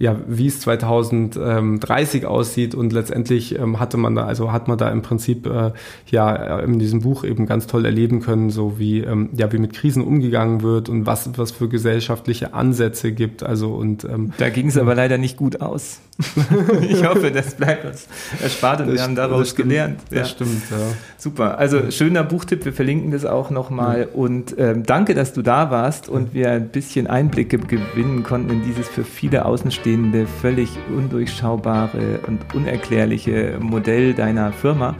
[0.03, 4.89] ja, wie es 2030 aussieht und letztendlich ähm, hatte man da, also hat man da
[4.89, 5.71] im Prinzip äh,
[6.11, 9.71] ja in diesem Buch eben ganz toll erleben können, so wie ähm, ja wie mit
[9.71, 13.43] Krisen umgegangen wird und was was für gesellschaftliche Ansätze gibt.
[13.43, 16.01] Also und ähm, da ging es aber leider nicht gut aus.
[16.81, 18.07] ich hoffe, das bleibt uns
[18.41, 19.99] erspart und das wir haben daraus stimmt, gelernt.
[20.11, 20.19] Ja.
[20.19, 20.69] Das stimmt.
[20.69, 20.77] Ja.
[21.17, 21.57] Super.
[21.57, 22.65] Also schöner Buchtipp.
[22.65, 24.07] Wir verlinken das auch nochmal ja.
[24.13, 28.63] und ähm, danke, dass du da warst und wir ein bisschen Einblicke gewinnen konnten in
[28.63, 34.95] dieses für viele Außenstehende dahinterstehende, völlig undurchschaubare und unerklärliche Modell deiner Firma.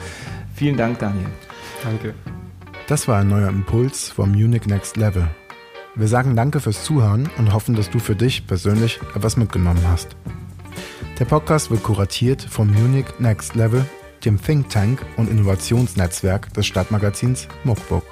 [0.55, 1.27] Vielen Dank, Daniel.
[1.83, 2.13] Danke.
[2.87, 5.27] Das war ein neuer Impuls vom Munich Next Level.
[5.95, 10.15] Wir sagen danke fürs Zuhören und hoffen, dass du für dich persönlich etwas mitgenommen hast.
[11.19, 13.85] Der Podcast wird kuratiert vom Munich Next Level,
[14.25, 18.03] dem Think Tank und Innovationsnetzwerk des Stadtmagazins Muckbook.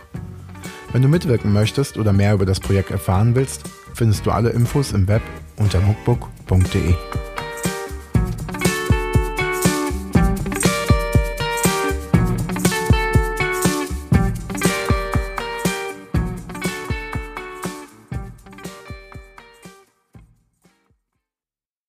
[0.92, 3.64] Wenn du mitwirken möchtest oder mehr über das Projekt erfahren willst,
[3.94, 5.22] findest du alle Infos im Web
[5.62, 7.41] unter muckbook.de.